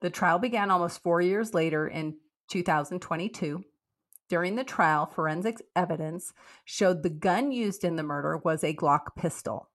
[0.00, 2.16] The trial began almost four years later in
[2.50, 3.64] 2022.
[4.28, 6.32] During the trial, forensic evidence
[6.64, 9.70] showed the gun used in the murder was a Glock pistol.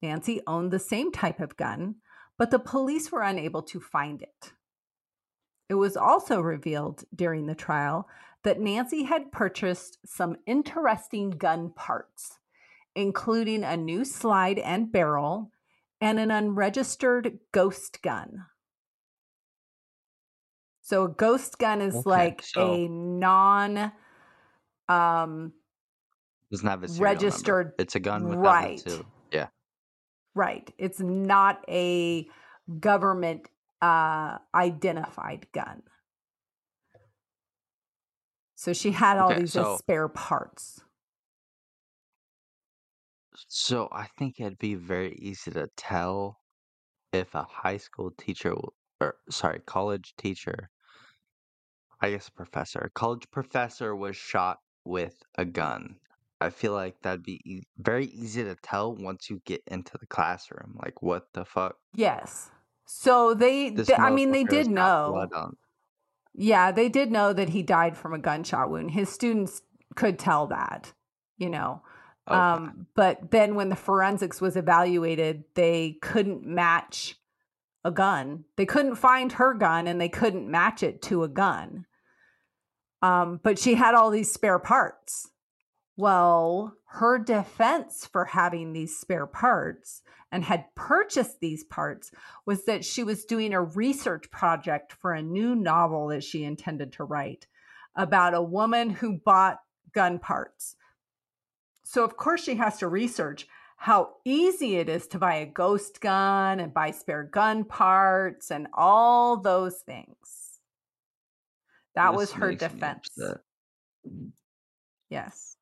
[0.00, 1.96] Nancy owned the same type of gun,
[2.38, 4.52] but the police were unable to find it.
[5.68, 8.08] It was also revealed during the trial
[8.42, 12.38] that Nancy had purchased some interesting gun parts,
[12.94, 15.52] including a new slide and barrel
[16.00, 18.46] and an unregistered ghost gun.
[20.92, 23.92] So a ghost gun is Okay, like so- a non
[24.90, 25.54] um
[26.50, 27.24] Doesn't have a serial number.
[27.24, 28.86] registered- It's a gun without right.
[29.32, 29.48] Yeah.
[30.34, 30.70] right.
[30.76, 32.28] It's not a
[32.78, 33.48] government
[33.80, 35.82] uh identified gun.
[38.54, 40.84] So she had all Okay, these so- spare parts.
[43.48, 46.38] So I think it'd be very easy to tell
[47.14, 48.54] if a high school teacher,
[49.00, 50.68] or sorry, college teacher,
[52.02, 55.96] I guess professor, a college professor was shot with a gun.
[56.40, 60.06] I feel like that'd be e- very easy to tell once you get into the
[60.06, 60.76] classroom.
[60.82, 61.76] Like, what the fuck?
[61.94, 62.50] Yes.
[62.84, 65.28] So they, they- I mean they did know.
[66.34, 68.90] Yeah, they did know that he died from a gunshot wound.
[68.90, 69.62] His students
[69.94, 70.92] could tell that,
[71.38, 71.82] you know.
[72.28, 72.36] Okay.
[72.36, 77.16] Um, but then when the forensics was evaluated, they couldn't match
[77.84, 78.44] a gun.
[78.56, 81.84] They couldn't find her gun and they couldn't match it to a gun.
[83.02, 85.28] Um, but she had all these spare parts.
[85.96, 92.10] Well, her defense for having these spare parts and had purchased these parts
[92.46, 96.92] was that she was doing a research project for a new novel that she intended
[96.92, 97.46] to write
[97.94, 99.58] about a woman who bought
[99.92, 100.76] gun parts.
[101.84, 106.00] So, of course, she has to research how easy it is to buy a ghost
[106.00, 110.41] gun and buy spare gun parts and all those things.
[111.94, 113.08] That was her defense.
[113.18, 114.28] Mm-hmm.
[115.10, 115.56] Yes.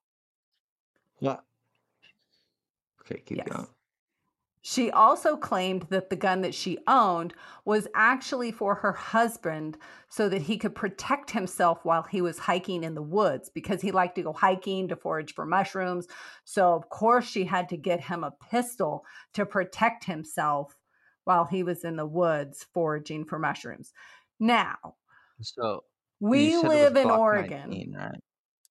[1.18, 1.44] What?
[3.02, 3.48] Okay, keep Yes.
[3.48, 3.66] going.
[4.62, 7.32] She also claimed that the gun that she owned
[7.64, 9.78] was actually for her husband
[10.10, 13.90] so that he could protect himself while he was hiking in the woods because he
[13.90, 16.06] liked to go hiking to forage for mushrooms.
[16.44, 20.76] So, of course, she had to get him a pistol to protect himself
[21.24, 23.94] while he was in the woods foraging for mushrooms.
[24.38, 24.76] Now,
[25.40, 25.84] So
[26.20, 27.70] we you said it was live in Glock Oregon.
[27.70, 28.20] 19, right?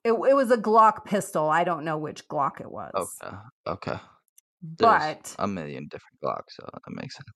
[0.04, 1.50] It, it was a Glock pistol.
[1.50, 2.92] I don't know which Glock it was.
[3.24, 3.36] Okay.
[3.68, 4.00] Okay.
[4.62, 7.28] There's But a million different Glocks, so that makes sense.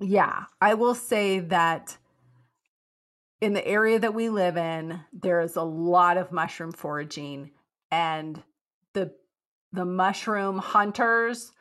[0.00, 1.96] Yeah, I will say that
[3.40, 7.50] in the area that we live in, there is a lot of mushroom foraging
[7.90, 8.42] and
[8.94, 9.12] the
[9.72, 11.52] the mushroom hunters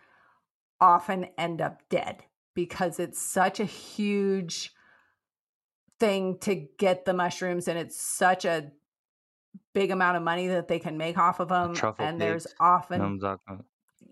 [0.80, 2.24] often end up dead
[2.54, 4.72] because it's such a huge
[6.00, 8.72] thing to get the mushrooms and it's such a
[9.74, 13.08] big amount of money that they can make off of them and there's often You
[13.08, 13.66] know what I'm talking about?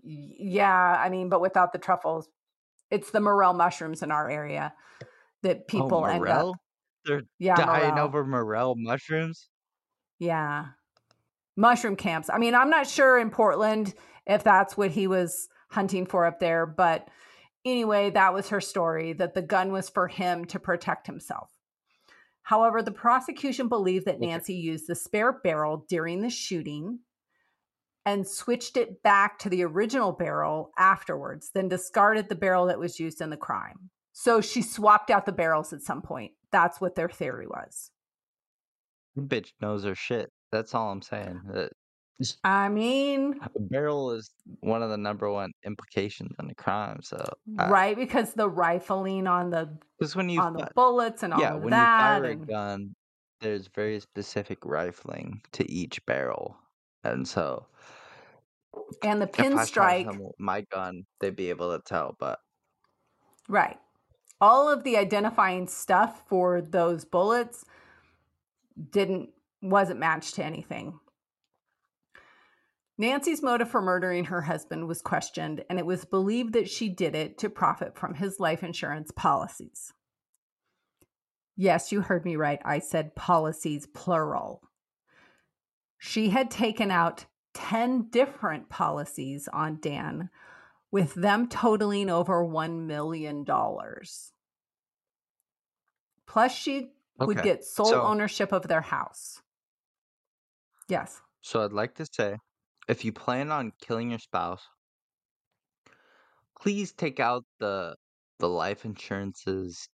[0.03, 2.27] Y- Yeah, I mean, but without the truffles,
[2.91, 4.73] it's the morel mushrooms in our area
[5.43, 6.55] that oh, people oh, end up.
[7.05, 8.05] They're Yeah, dying morel.
[8.05, 9.49] over morel mushrooms.
[10.19, 10.67] Yeah,
[11.55, 12.29] mushroom camps.
[12.29, 13.93] I mean, I'm not sure in Portland
[14.25, 17.09] if that's what he was hunting for up there, but
[17.63, 21.51] anyway, that was her story that the gun was for him to protect himself.
[22.45, 24.19] However, the prosecution believed that.
[24.19, 26.99] Nancy used the spare barrel during the shooting
[28.05, 32.99] and switched it back to the original barrel afterwards, then discarded the barrel that was
[32.99, 33.89] used in the crime.
[34.13, 36.33] So she swapped out the barrels at some point.
[36.51, 37.89] That's what their theory was.
[39.17, 40.31] Bitch knows her shit.
[40.51, 41.41] That's all I'm saying.
[41.51, 41.67] Uh,
[42.43, 47.01] I mean, a barrel is one of the number one implications on the crime.
[47.03, 47.17] So,
[47.59, 47.95] uh, right?
[47.95, 51.61] Because the rifling on the because when you on the bullets and all yeah, of
[51.61, 52.95] when that, you fire a gun,
[53.41, 56.55] there's very specific rifling to each barrel,
[57.03, 57.65] and so
[59.03, 62.15] and the if I shot pinstripe, someone with my gun, they'd be able to tell.
[62.19, 62.39] But
[63.49, 63.77] right?
[64.41, 67.65] All of the identifying stuff for those bullets
[68.91, 69.29] didn't
[69.61, 70.99] wasn't matched to anything.
[72.97, 77.13] Nancy's motive for murdering her husband was questioned, and it was believed that she did
[77.13, 79.91] it to profit from his life insurance policies.
[81.57, 82.61] Yes, you heard me right.
[82.63, 84.61] I said policies, plural.
[85.97, 90.29] She had taken out 10 different policies on Dan,
[90.91, 93.45] with them totaling over $1 million.
[96.27, 99.41] Plus, she would get sole so- ownership of their house.
[100.87, 101.21] Yes.
[101.41, 102.37] so I'd like to say,
[102.87, 104.63] if you plan on killing your spouse,
[106.59, 107.95] please take out the
[108.39, 109.87] the life insurances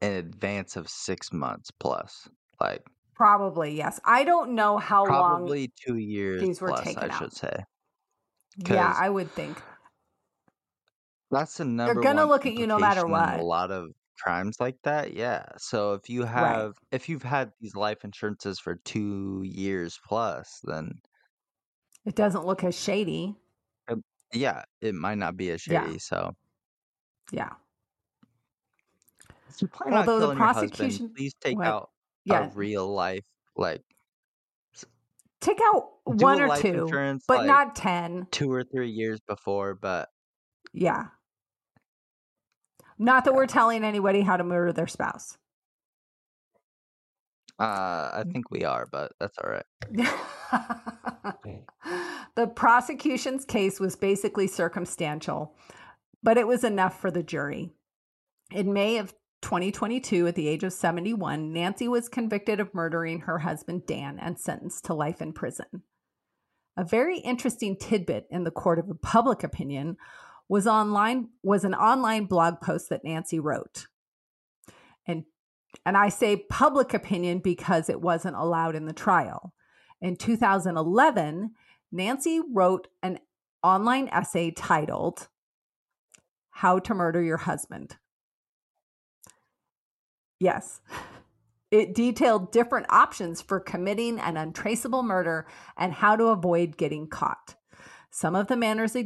[0.00, 2.28] in advance of six months plus,
[2.60, 2.82] like
[3.14, 3.98] Probably, yes.
[4.04, 5.38] I don't know how long.
[5.40, 6.84] probably two years these were plus.
[6.84, 7.18] taken I out.
[7.18, 7.64] should say.
[8.68, 9.60] Yeah, I would think.
[11.30, 13.40] That's the number They're gonna look at you no matter what.
[13.40, 13.88] A lot of
[14.20, 15.46] crimes like that, yeah.
[15.58, 20.92] So if you have, if you've had these life insurances for two years plus, then
[22.08, 23.36] It doesn't look as shady.
[23.86, 23.96] Uh,
[24.32, 25.84] yeah, it might not be as Yeah.
[25.84, 25.98] shady.
[25.98, 26.34] So
[27.30, 27.50] Yeah.
[29.50, 31.66] if you plan Although the prosecution- husband, please take what?
[31.66, 31.90] out
[32.24, 32.46] Yeah.
[32.46, 33.84] a real life, like
[35.40, 36.88] Take out one or two,
[37.28, 38.26] but like, not 10.
[38.32, 39.74] two or three years before.
[39.74, 40.10] But
[40.72, 41.08] Yeah.
[42.96, 45.36] Not that we're telling anybody how to murder their spouse.
[47.58, 49.64] Uh, I think we are, but that's all right.
[52.36, 55.56] the prosecution's case was basically circumstantial,
[56.22, 57.70] but it was enough for the jury.
[58.52, 63.38] In May of 2022, at the age of 71, Nancy was convicted of murdering her
[63.38, 65.82] husband Dan and sentenced to life in prison.
[66.76, 69.96] A very interesting tidbit in the court of public opinion
[70.48, 73.86] was online was an online blog post that Nancy wrote.
[75.06, 75.24] And
[75.84, 79.52] and I say public opinion because it wasn't allowed in the trial.
[80.00, 81.50] In 2011,
[81.90, 83.18] Nancy wrote an
[83.62, 85.28] online essay titled
[86.50, 87.96] How to Murder Your Husband.
[90.38, 90.80] Yes.
[91.70, 95.46] It detailed different options for committing an untraceable murder
[95.76, 97.56] and how to avoid getting caught.
[98.10, 98.96] Some of the manners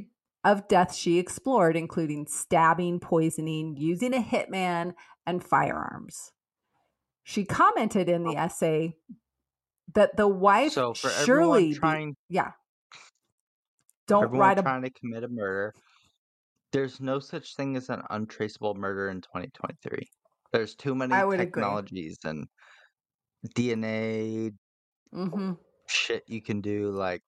[0.45, 4.95] of- death she explored, including stabbing, poisoning, using a hitman,
[5.27, 6.33] and firearms.
[7.25, 8.97] She commented in the essay
[9.95, 12.53] that the wife so for surely everyone be- yeah.
[14.09, 15.73] Don't write a trying to commit a murder,
[16.73, 20.09] there's no such thing as an untraceable murder in 2023.
[20.53, 21.47] There's too many would agree.
[21.47, 22.47] technologies and
[23.57, 24.53] DNA
[25.14, 25.59] Mhm.
[25.89, 26.91] shit you can do.
[26.91, 27.23] Like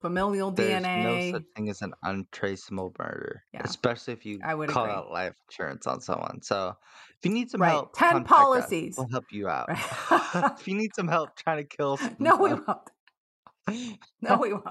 [0.00, 1.02] familial there's DNA.
[1.02, 3.62] no such thing as an untraceable murder, Yeah.
[3.64, 4.94] especially if you I would call agree.
[4.94, 6.42] out life insurance on someone.
[6.42, 6.76] So
[7.18, 7.70] if you need some Right.
[7.70, 8.36] help, 10 contact us.
[8.36, 8.94] policies.
[8.98, 9.68] We'll help you out.
[9.68, 9.78] Right.
[10.60, 12.78] if you need some help trying to kill, no, we won't.
[14.20, 14.64] No, we won't.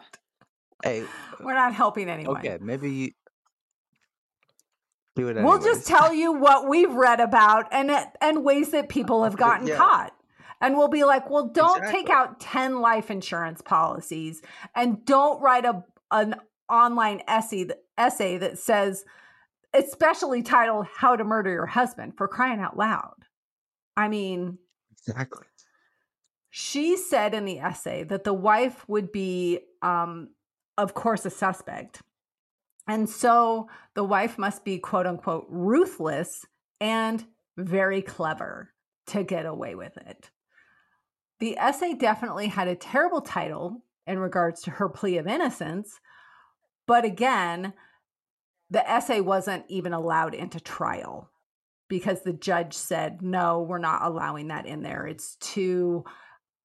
[0.83, 1.05] hey,
[1.39, 2.37] We're not helping anyone.
[2.37, 3.11] okay, maybe you
[5.15, 5.41] do it.
[5.41, 7.89] We'll just tell you what we've read about and
[8.21, 9.77] and ways that people have gotten Yeah.
[9.77, 10.13] caught.
[10.65, 14.41] And we'll be like, well, don't take out 10 life insurance policies
[14.75, 16.35] and don't write a an
[16.67, 19.05] online essay that, essay that says
[19.75, 23.13] especially titled how to murder your husband for crying out loud.
[23.95, 24.57] I mean,
[24.91, 25.45] exactly.
[26.49, 30.29] she said in the essay that the wife would be um
[30.79, 32.01] of course a suspect
[32.87, 36.43] and so the wife must be quote unquote ruthless
[36.81, 37.23] and
[37.55, 38.71] very clever
[39.07, 40.31] to get away with it.
[41.39, 45.99] The essay definitely had a terrible title in regards to her plea of innocence,
[46.87, 47.73] but again,
[48.69, 51.29] the essay wasn't even allowed into trial
[51.87, 55.05] because the judge said, no, we're not allowing that in there.
[55.05, 56.03] It's too.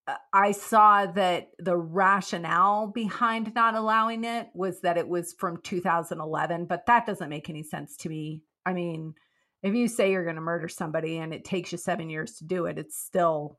[0.06, 5.58] Uh, I saw that the rationale behind not allowing it was that it was from
[5.62, 8.42] 2011, but that doesn't make any sense to me.
[8.64, 9.14] I mean,
[9.62, 12.44] if you say you're going to murder somebody and it takes you seven years to
[12.44, 13.58] do it, it's still,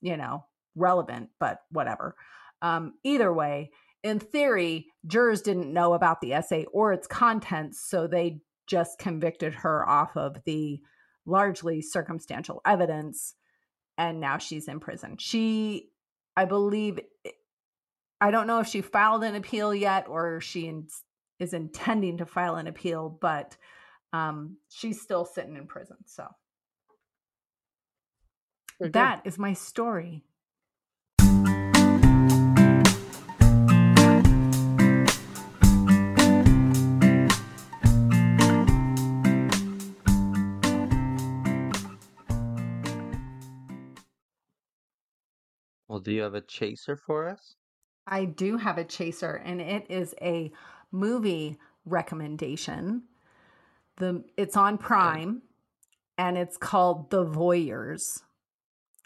[0.00, 2.16] you know, relevant, but whatever.
[2.60, 3.70] Um, either way,
[4.02, 9.54] in theory, jurors didn't know about the essay or its contents, so they just convicted
[9.54, 10.80] her off of the
[11.26, 13.34] largely circumstantial evidence.
[13.98, 15.16] And now she's in prison.
[15.18, 15.90] She,
[16.36, 17.00] I believe,
[18.20, 20.86] I don't know if she filed an appeal yet or she in,
[21.38, 23.56] is intending to file an appeal, but
[24.12, 25.96] um, she's still sitting in prison.
[26.06, 26.26] So
[28.80, 30.24] that is my story.
[45.92, 47.56] Well, do you have a chaser for us?
[48.06, 50.50] I do have a chaser, and it is a
[50.90, 53.02] movie recommendation.
[53.98, 55.42] The it's on Prime,
[56.16, 58.22] and it's called The Voyeurs.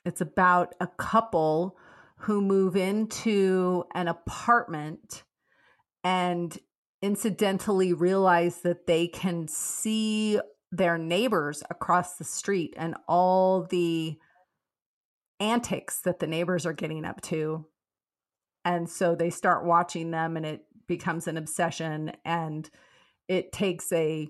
[0.04, 1.76] It's about a couple
[2.18, 5.24] who move into an apartment
[6.04, 6.56] and
[7.02, 14.20] incidentally realize that they can see their neighbors across the street and all the
[15.40, 17.66] antics that the neighbors are getting up to.
[18.64, 22.68] And so they start watching them and it becomes an obsession and
[23.28, 24.28] it takes a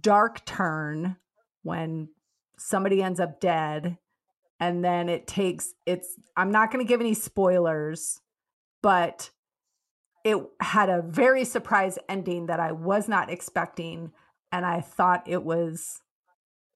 [0.00, 1.16] dark turn
[1.62, 2.08] when
[2.58, 3.98] somebody ends up dead
[4.60, 8.20] and then it takes it's I'm not going to give any spoilers
[8.82, 9.30] but
[10.24, 14.12] it had a very surprise ending that I was not expecting
[14.52, 16.00] and I thought it was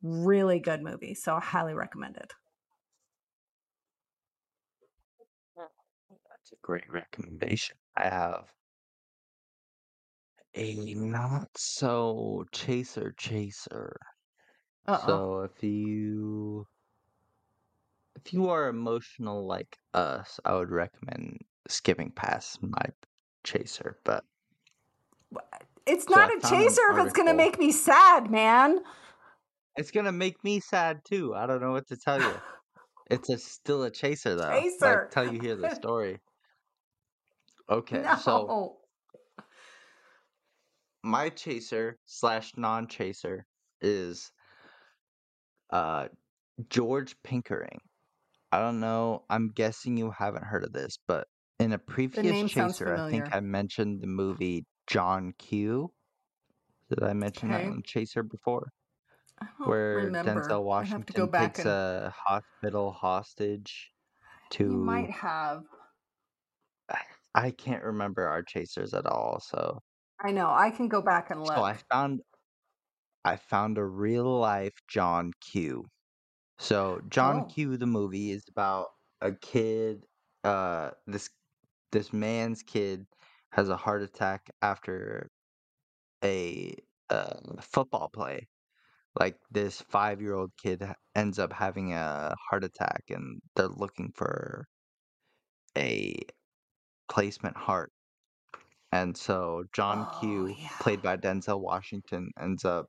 [0.02, 2.32] really good movie so I highly recommend it.
[6.52, 7.76] A great recommendation.
[7.96, 8.52] I have
[10.54, 13.96] a not so chaser chaser.
[14.86, 15.06] Uh-oh.
[15.06, 16.66] So if you
[18.16, 21.38] if you are emotional like us, I would recommend
[21.68, 22.84] skipping past my
[23.44, 23.98] chaser.
[24.04, 24.24] But
[25.86, 28.80] It's not I a chaser if it's going to make me sad, man.
[29.76, 31.34] it's gonna make me sad too.
[31.34, 32.34] I don't know what to tell you.
[33.10, 34.50] It's a still a chaser though.
[34.50, 34.86] Chaser.
[34.86, 36.18] Like till you hear the story.
[37.70, 38.16] Okay, no.
[38.16, 38.76] so
[41.02, 43.46] my chaser slash non-chaser
[43.80, 44.32] is
[45.70, 46.08] uh
[46.70, 47.78] George Pinkering.
[48.50, 49.24] I don't know.
[49.30, 53.28] I'm guessing you haven't heard of this, but in a previous chaser, I think.
[53.32, 55.92] I mentioned the movie John Q.
[56.88, 57.68] Did I mention that Okay.
[57.68, 58.70] on Chaser before?
[59.64, 60.40] Where remember.
[60.40, 63.90] Denzel Washington to go back takes and a hospital hostage
[64.52, 65.64] to you might have.
[67.38, 69.80] I can't remember our chasers at all, so
[70.24, 70.48] I know.
[70.50, 71.54] I can go back and look.
[71.54, 72.20] so I found
[73.24, 75.84] I found a real life John Q.
[76.58, 77.44] So John Oh.
[77.46, 78.88] Q the movie is about
[79.20, 80.04] a kid
[80.44, 81.30] uh this
[81.92, 83.06] this man's kid
[83.52, 85.30] has a heart attack after
[86.24, 86.74] a
[87.10, 88.48] uh, football play.
[89.18, 90.84] Like this 5-year-old kid
[91.14, 94.66] ends up having a heart attack and they're looking for
[95.76, 96.14] a
[97.08, 97.92] placement heart.
[98.92, 100.68] And so John Oh, Q, yeah.
[100.80, 102.86] played by Denzel Washington, ends up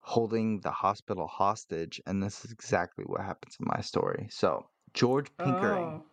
[0.00, 4.26] holding the hospital hostage, and this is exactly what happens in my story.
[4.30, 6.06] So George Pinkering, Oh.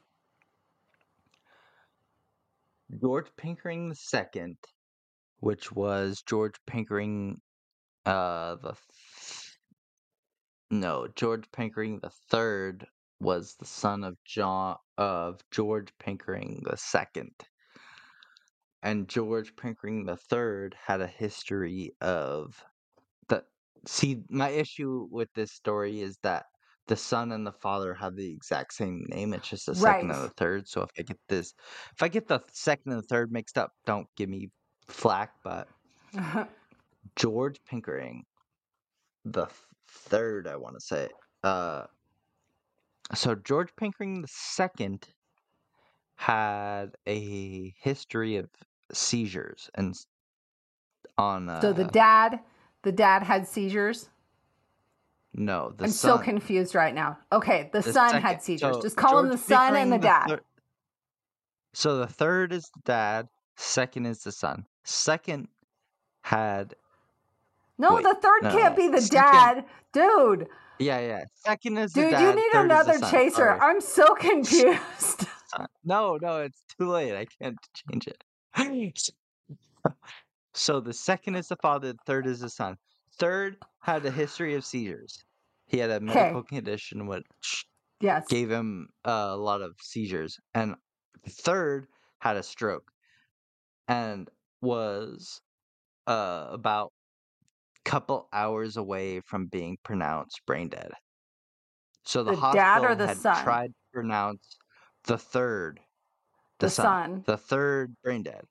[3.02, 4.58] George Pinkering the second,
[5.40, 7.42] which was George Pinkering,
[8.06, 9.60] uh, the th-
[10.70, 12.88] no George Pinkering the third
[13.20, 17.32] was the son of John of George Pinkering the second.
[18.84, 22.64] and George Pickering the third had a history of
[23.30, 23.44] the
[23.88, 26.46] see my issue with this story is that
[26.88, 30.20] the son and the father have the exact same name it's just the second and
[30.22, 30.28] Right.
[30.30, 31.54] the third so if i get this
[31.94, 34.50] if i get the second and the third mixed up don't give me
[34.88, 35.68] flack but
[37.16, 38.24] george pickering
[39.24, 39.48] the
[39.88, 41.10] third i want to say
[41.44, 41.86] uh
[43.14, 45.08] so george pickering the second
[46.16, 48.50] had a history of
[48.92, 49.94] seizures and
[51.18, 52.40] on uh so the dad,
[52.84, 54.10] the dad had seizures.
[55.34, 55.74] no.
[55.78, 56.18] The I'm son.
[56.18, 57.18] so confused right now.
[57.32, 58.76] Okay, the, the son second- had seizures.
[58.76, 60.28] so Just call him the son and the Pickering, dad.
[60.28, 60.42] thir-
[61.74, 63.28] so the third is the dad.
[63.58, 64.66] Second is the son.
[64.84, 65.48] Second
[66.22, 66.74] had
[67.78, 68.84] no, wait, the third no, can't no.
[68.84, 69.66] be the Second- dad.
[69.94, 70.48] Dude,
[70.80, 71.26] yeah yeah.
[71.36, 72.22] Second is the dude, dad.
[72.22, 73.12] you need third is the another son.
[73.12, 73.62] chaser.
[73.62, 75.28] I'm so confused.
[75.86, 77.16] No, no, it's too late.
[77.16, 78.22] I can't change it.
[80.54, 82.76] so the second is the father, the third is the son.
[83.18, 85.24] Third had a history of seizures.
[85.68, 87.66] He had a medical condition which
[88.02, 88.26] yes.
[88.28, 90.38] gave him uh, a lot of seizures.
[90.54, 90.76] And
[91.30, 91.88] third
[92.20, 92.92] had a stroke
[93.88, 94.30] and
[94.62, 95.42] was
[96.08, 96.92] uh, about
[97.86, 100.92] couple hours away from being pronounced brain dead.
[102.06, 103.34] So the, The dad or hospital the had son?
[103.34, 104.58] tried to pronounce
[105.04, 105.82] the third,
[106.60, 107.26] the, The son, son.
[107.26, 108.46] the third brain dead.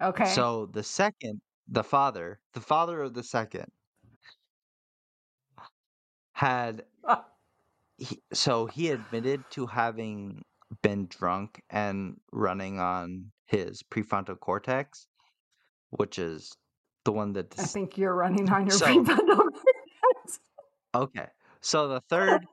[0.00, 0.24] Okay.
[0.24, 3.70] So the second, the father, the father of the second,
[6.32, 6.84] had
[7.98, 10.42] he, so he admitted to having
[10.82, 15.06] been drunk and running on his prefrontal cortex,
[15.90, 16.52] which is
[17.04, 19.20] the one that I think you're running on your So- cortex.
[20.94, 21.26] Okay.
[21.60, 22.46] So the third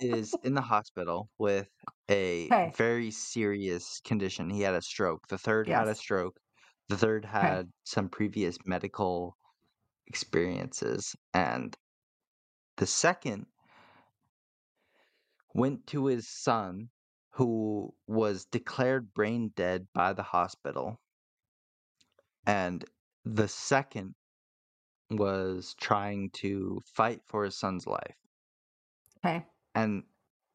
[0.00, 1.68] is in the hospital with
[2.08, 2.72] a Okay.
[2.76, 4.48] very serious condition.
[4.48, 5.26] He had a stroke.
[5.28, 6.38] The third had a stroke.
[6.88, 9.36] The third had some previous medical
[10.06, 11.14] experiences.
[11.34, 11.76] And
[12.78, 13.44] the second
[15.54, 16.88] went to his son,
[17.32, 20.98] who was declared brain dead by the hospital.
[22.46, 22.82] And
[23.24, 24.14] the second
[25.10, 28.16] was trying to fight for his son's life.
[29.24, 29.46] Okay.
[29.74, 30.04] And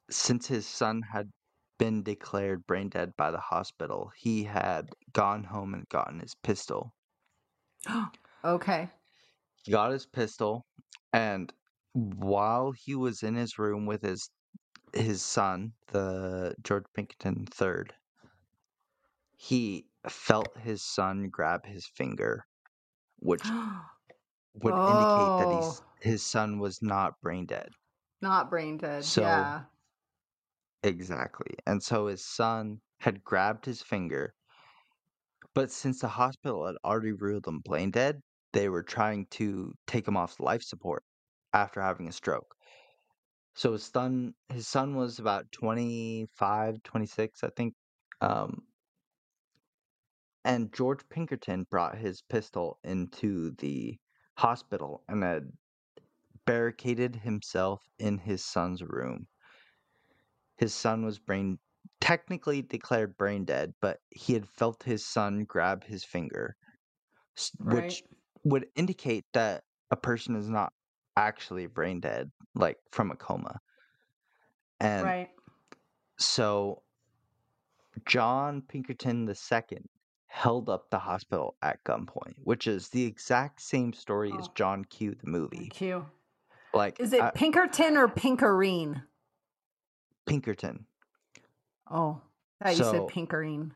[0.09, 1.31] since his son had
[1.77, 6.93] been declared brain dead by the hospital, he had gone home and gotten his pistol.
[8.43, 8.89] Okay.
[9.63, 10.65] He got his pistol,
[11.11, 11.51] and
[11.93, 14.29] while he was in his room with his
[14.93, 17.93] his son, the George Pinkerton third,
[19.35, 22.45] he felt his son grab his finger,
[23.19, 23.43] which
[24.53, 25.85] would indicate that he's, Oh.
[26.01, 27.69] his son was not brain dead.
[28.21, 29.03] Not brain dead.
[29.03, 29.63] So- yeah.
[30.83, 31.55] Exactly.
[31.65, 34.33] And so his son had grabbed his finger,
[35.53, 38.21] but since the hospital had already ruled him brain dead,
[38.53, 41.03] they were trying to take him off life support
[41.53, 42.55] after having a stroke.
[43.55, 47.73] So his son his son was about 25, 26, I think.
[48.21, 48.67] Um
[50.47, 53.99] and George Pinkerton brought his pistol into the
[54.39, 55.51] hospital and had
[56.45, 59.27] barricaded himself in his son's room
[60.57, 61.59] his son was brain
[62.01, 66.55] technically declared brain dead, but he had felt his son grab his finger,
[67.37, 68.03] s- which
[68.43, 70.73] would indicate that a person is not
[71.15, 73.59] actually brain dead, like from a coma.
[74.79, 75.29] And right.
[76.19, 76.83] so
[78.07, 79.83] John Pinkerton II
[80.27, 84.51] held up the hospital at gunpoint, which is the exact same story as Oh.
[84.55, 85.69] John Q, the movie.
[85.69, 86.05] Q.
[86.73, 89.01] Like Is it uh, Pinkerton or Pinkerine?
[90.27, 90.85] Pinkerton.
[91.89, 92.21] Oh,
[92.61, 93.71] I thought you said Pinkerine.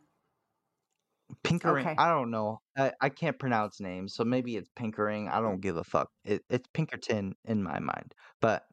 [1.43, 1.88] Pinkering.
[1.88, 1.95] Okay.
[1.97, 2.60] I don't know.
[2.78, 5.30] I, I can't pronounce names, so maybe it's Pinkering.
[5.30, 6.10] I don't give a fuck.
[6.26, 8.14] It, it's Pinkerton in my mind.
[8.41, 8.66] But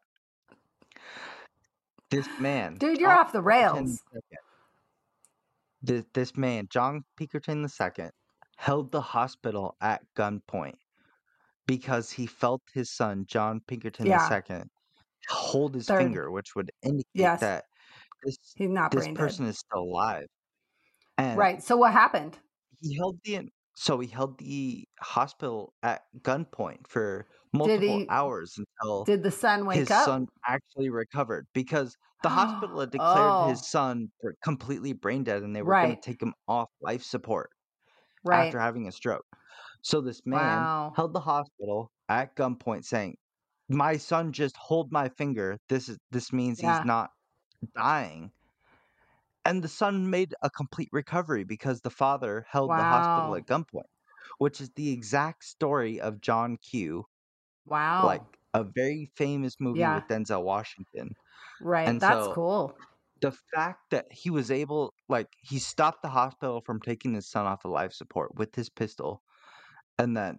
[2.11, 4.03] this man, Dude, you're off the rails.
[4.14, 4.20] II,
[5.83, 8.11] This this man, John Pinkerton II,
[8.57, 10.79] held the hospital at gunpoint
[11.66, 14.18] because he felt his son, John Pinkerton Yeah.
[14.18, 14.70] II,
[15.31, 15.93] hold his Third.
[15.93, 17.41] finger, which would indicate Yes.
[17.41, 17.66] that
[18.24, 18.57] this
[18.91, 20.26] this person is still alive.
[21.18, 21.62] And Right.
[21.62, 22.39] So what happened?
[22.81, 29.05] he held the so he held the hospital at gunpoint for multiple he- hours until
[29.05, 30.05] Did the son wake his up?
[30.05, 33.49] son actually recovered because the hospital had declared Oh.
[33.49, 34.11] his son
[34.42, 37.51] completely brain dead and they were going to take him off life support
[38.24, 38.46] right.
[38.46, 39.26] after having a stroke.
[39.82, 40.92] So this man Wow.
[40.96, 43.16] held the hospital at gunpoint saying,
[43.68, 45.59] "My son just hold my finger.
[45.68, 46.70] This is this means Yeah.
[46.70, 47.11] he's not
[47.76, 48.32] dying."
[49.44, 53.88] And the son made a complete recovery because the father held the hospital at gunpoint,
[54.38, 57.05] which is the exact story of John Q,
[57.70, 58.04] wow.
[58.06, 58.22] like
[58.54, 59.96] a very famous movie Yeah.
[59.96, 61.10] with Denzel Washington.
[61.60, 61.88] right.
[61.88, 62.78] and That's so- cool.
[63.20, 67.46] The fact that he was able, like, he stopped the hospital from taking his son
[67.46, 69.22] off of life support with his pistol,
[69.98, 70.36] and that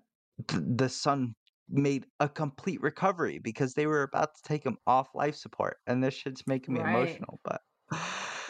[0.48, 1.36] th- the son
[1.68, 6.02] made a complete recovery because they were about to take him off life support, and
[6.02, 6.96] this shit's making me Right.
[6.96, 7.42] emotional.
[7.44, 7.62] But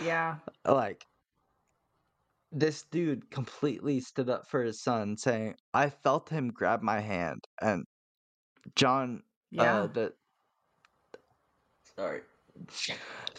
[0.04, 0.38] Yeah.
[0.66, 1.04] like
[2.52, 7.46] this dude completely stood up for his son saying i felt him grab my hand
[7.62, 7.86] and
[8.76, 9.82] john Yeah.
[9.82, 10.14] uh, the
[11.96, 12.22] Sorry.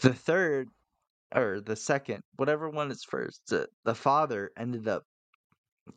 [0.01, 0.69] The third
[1.33, 5.03] or the second, whatever one is first, the, the father ended up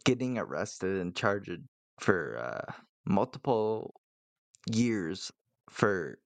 [0.04, 1.60] getting arrested and charged
[2.00, 2.72] for uh,
[3.04, 3.94] multiple
[4.70, 5.30] years
[5.68, 6.18] for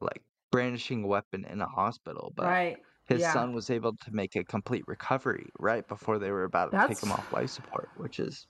[0.00, 2.76] like brandishing a weapon in a hospital, but right.
[3.06, 3.32] his yeah.
[3.32, 7.02] son was able to make a complete recovery right before they were about to take
[7.02, 8.46] him off life support, which is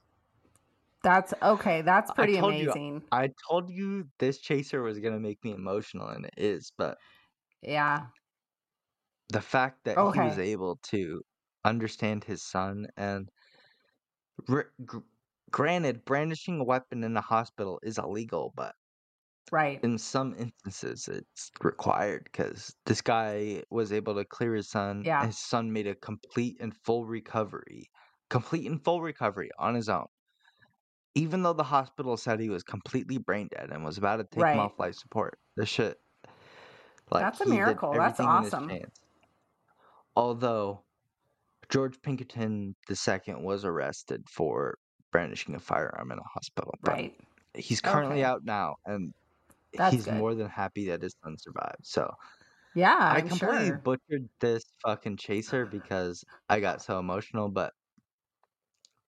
[1.03, 1.82] That's okay.
[1.82, 3.03] That's I pretty you- amazing.
[3.11, 6.98] I told you this chaser was gonna make me emotional, and it is, but
[7.62, 8.09] Yeah.
[9.28, 11.22] the fact that he was able to
[11.64, 13.30] understand his son and
[14.46, 14.62] gr-
[15.50, 18.74] granted brandishing a weapon in a hospital is illegal but
[19.50, 19.82] Right.
[19.84, 25.26] in some instances it's required because this guy was able to clear his son Yeah.
[25.26, 27.90] his son made a complete and full recovery
[28.30, 30.07] complete and full recovery on his own
[31.14, 34.48] even though the hospital said he was completely brain dead and was about to take
[34.48, 34.52] Right.
[34.52, 35.98] him off life support the shit
[37.10, 37.96] like That's a miracle.
[37.96, 38.82] That's everything in his awesome.
[40.16, 40.84] although
[41.70, 44.78] george pinkerton ii was arrested for
[45.12, 47.18] brandishing a firearm in a hospital Right.
[47.54, 48.24] he's currently Okay.
[48.24, 49.14] out now and
[49.76, 50.10] That's he's good.
[50.10, 52.10] more than happy that his son survived so
[52.74, 53.84] Yeah, i I'm completely sure.
[53.84, 57.72] butchered this fucking chaser because i got so emotional but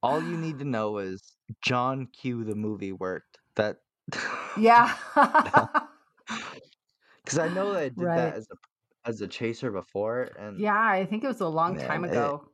[0.05, 1.21] all you need to know is
[1.63, 3.79] john q the movie worked that
[4.57, 4.95] Yeah.
[7.25, 8.17] because i know that i did Right.
[8.17, 8.57] that as a
[9.09, 12.49] as a chaser before and yeah, I think it was a long Man, time ago.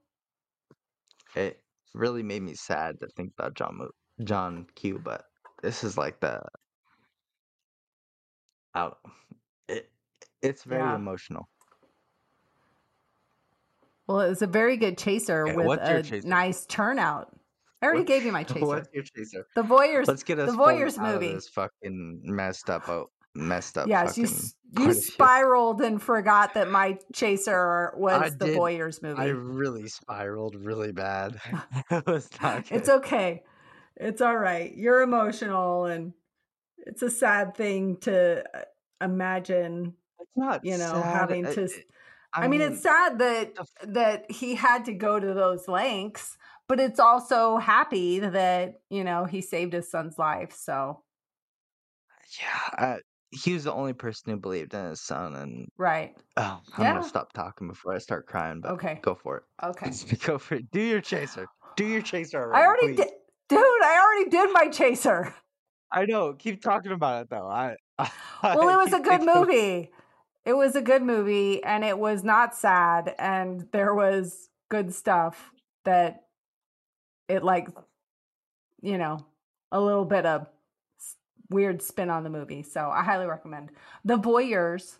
[1.37, 1.63] it
[1.95, 3.91] really made me sad to think about john Mo-
[4.25, 5.25] john q but
[5.63, 6.43] this is like the
[8.75, 8.99] out
[9.69, 9.91] it
[10.43, 10.95] it's very Yeah.
[10.97, 11.49] emotional
[14.07, 16.29] Well, it was a very good chaser Okay, with a chaser?
[16.29, 17.33] nice turnout.
[17.83, 18.67] I already What- gave you my chaser.
[18.67, 19.47] What's your chaser?
[19.55, 20.07] The Voyeurs.
[20.07, 21.35] Let's get us the Voyeurs movie.
[21.35, 23.89] this fucking messed up, oh, messed up.
[23.89, 28.47] yes, you fucking s- point you spiraled and forgot that my chaser was I the
[28.47, 28.59] did.
[28.59, 29.21] Voyeurs movie.
[29.21, 31.41] I really spiraled really bad.
[31.91, 32.71] it was not.
[32.71, 33.43] It's okay.
[33.97, 34.75] It's all right.
[34.75, 36.13] You're emotional and
[36.79, 38.63] it's a sad thing to uh,
[39.05, 40.65] imagine, It's not.
[40.65, 41.05] you know, sad.
[41.05, 41.79] having to s-
[42.33, 43.57] I, I, mean, it's sad that
[43.89, 46.39] that he had to go to those lengths,
[46.71, 50.53] but it's also happy that, you know, he saved his son's life.
[50.53, 51.03] So,
[52.41, 52.61] yeah.
[52.79, 52.99] I,
[53.33, 56.17] he was the only person who believed in his son, and right.
[56.37, 56.93] oh, I'm Yeah.
[56.93, 58.61] gonna stop talking before I start crying.
[58.61, 59.01] But Okay.
[59.03, 59.43] go for it.
[59.65, 59.91] Okay.
[60.25, 60.71] go for it.
[60.71, 61.49] Do your chaser.
[61.75, 62.55] Do your chaser.
[62.55, 62.97] I already please.
[62.99, 63.09] did
[63.49, 65.35] Dude, I already did my chaser.
[65.93, 66.35] I know.
[66.35, 67.49] Keep talking about it though.
[67.49, 67.75] I.
[68.43, 69.91] Well, it was a good movie.
[70.45, 75.53] It was a good movie and it was not sad and there was good stuff
[75.85, 76.23] that
[77.31, 77.69] it like
[78.83, 79.25] you know,
[79.73, 80.47] a little bit of
[81.51, 82.63] weird spin on the movie.
[82.63, 83.71] So, I highly recommend.
[84.05, 84.99] The Voyeurs.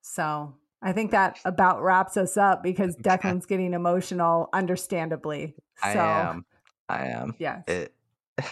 [0.00, 2.96] So, I think that about wraps us up because.
[2.96, 5.54] Deklan's getting emotional understandably.
[5.82, 6.44] So, I am.
[6.88, 7.34] I am.
[7.38, 7.62] yes.
[7.68, 7.94] It.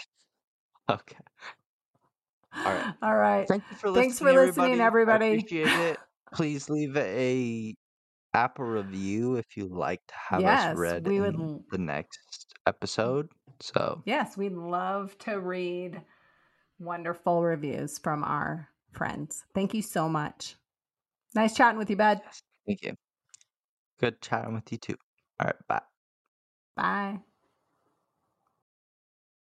[0.91, 1.17] okay.
[2.53, 2.95] All right.
[3.03, 3.49] All right.
[3.49, 4.03] Thank you for listening.
[4.11, 5.27] Thanks for listening, everybody.
[5.27, 5.99] I appreciate it.
[6.33, 7.75] Please leave a
[8.35, 11.37] Apple review if you'd like to have Yes, us read we would
[11.71, 12.30] the next
[12.67, 13.31] episode.
[13.61, 16.01] So Yes, we'd love to read
[16.79, 19.45] wonderful reviews from our friends.
[19.55, 20.57] Thank you so much.
[21.35, 22.21] Nice chatting with you, bud.
[22.25, 22.95] yes, thank you.
[24.01, 24.97] Good chatting with you too.
[25.39, 25.83] All right, bye.
[26.77, 27.21] Bye.